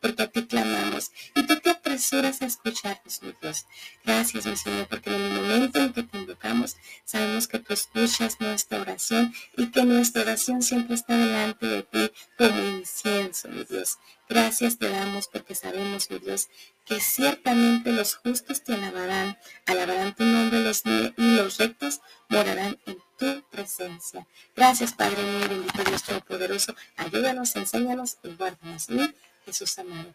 Porque 0.00 0.22
a 0.22 0.28
ti 0.28 0.46
clamamos 0.46 1.10
y 1.34 1.42
tú 1.42 1.58
te 1.58 1.70
apresuras 1.70 2.40
a 2.42 2.46
escucharnos, 2.46 3.20
mi 3.22 3.34
Dios. 3.42 3.66
Gracias, 4.04 4.46
mi 4.46 4.56
Señor, 4.56 4.86
porque 4.86 5.10
en 5.12 5.20
el 5.20 5.32
momento 5.32 5.80
en 5.80 5.92
que 5.92 6.04
te 6.04 6.16
invocamos, 6.16 6.76
sabemos 7.04 7.48
que 7.48 7.58
tú 7.58 7.72
escuchas 7.72 8.40
nuestra 8.40 8.80
oración 8.80 9.34
y 9.56 9.66
que 9.72 9.82
nuestra 9.82 10.22
oración 10.22 10.62
siempre 10.62 10.94
está 10.94 11.16
delante 11.16 11.66
de 11.66 11.82
ti 11.82 12.12
como 12.38 12.62
incienso, 12.62 13.48
mi 13.48 13.64
Dios. 13.64 13.98
Gracias 14.30 14.78
te 14.78 14.88
damos 14.88 15.26
porque 15.26 15.56
sabemos, 15.56 16.08
mi 16.08 16.20
Dios, 16.20 16.48
que 16.86 17.00
ciertamente 17.00 17.90
los 17.90 18.14
justos 18.14 18.62
te 18.62 18.74
alabarán, 18.74 19.36
alabarán 19.66 20.14
tu 20.14 20.22
nombre 20.22 20.60
los, 20.60 20.84
y 20.86 21.12
los 21.16 21.58
rectos 21.58 22.00
morarán 22.28 22.78
en 22.86 22.98
tu 23.18 23.42
presencia. 23.50 24.24
Gracias, 24.54 24.92
Padre 24.92 25.20
mío, 25.24 25.48
bendito 25.48 25.82
Dios 25.82 26.04
Todopoderoso. 26.04 26.76
Ayúdanos, 26.96 27.56
enséñanos 27.56 28.18
y 28.22 28.28
guárdanos. 28.28 28.86
Jesús 29.44 29.76
amado. 29.80 30.14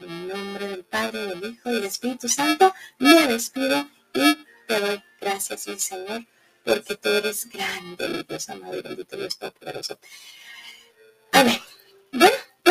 En 0.00 0.10
el 0.10 0.26
nombre 0.26 0.66
del 0.66 0.84
Padre, 0.84 1.26
del 1.26 1.52
Hijo 1.52 1.70
y 1.70 1.74
del 1.74 1.84
Espíritu 1.84 2.28
Santo, 2.28 2.74
me 2.98 3.28
despido 3.28 3.88
y 4.12 4.44
te 4.66 4.80
doy 4.80 5.00
gracias, 5.20 5.68
mi 5.68 5.78
Señor, 5.78 6.26
porque 6.64 6.96
tú 6.96 7.10
eres 7.10 7.48
grande, 7.48 8.08
mi 8.08 8.22
Dios 8.24 8.48
amado 8.48 8.76
y 8.76 8.82
bendito 8.82 9.16
Dios 9.16 9.38
Todopoderoso. 9.38 10.00
Amén. 11.30 11.60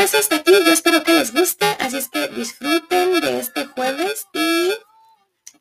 Pues 0.05 0.13
hasta 0.13 0.35
aquí, 0.35 0.51
yo 0.51 0.71
espero 0.71 1.03
que 1.03 1.15
les 1.15 1.33
guste, 1.33 1.65
así 1.79 1.97
es 1.97 2.09
que 2.09 2.27
disfruten 2.27 3.21
de 3.21 3.39
este 3.39 3.65
jueves 3.65 4.27
y 4.35 4.71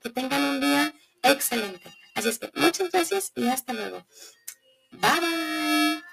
que 0.02 0.10
tengan 0.10 0.42
un 0.42 0.60
día 0.60 0.92
excelente. 1.22 1.90
Así 2.14 2.28
es 2.28 2.38
que 2.38 2.50
muchas 2.54 2.90
gracias 2.90 3.32
y 3.36 3.48
hasta 3.48 3.72
luego. 3.72 4.04
Bye 4.92 5.20
bye. 5.20 6.03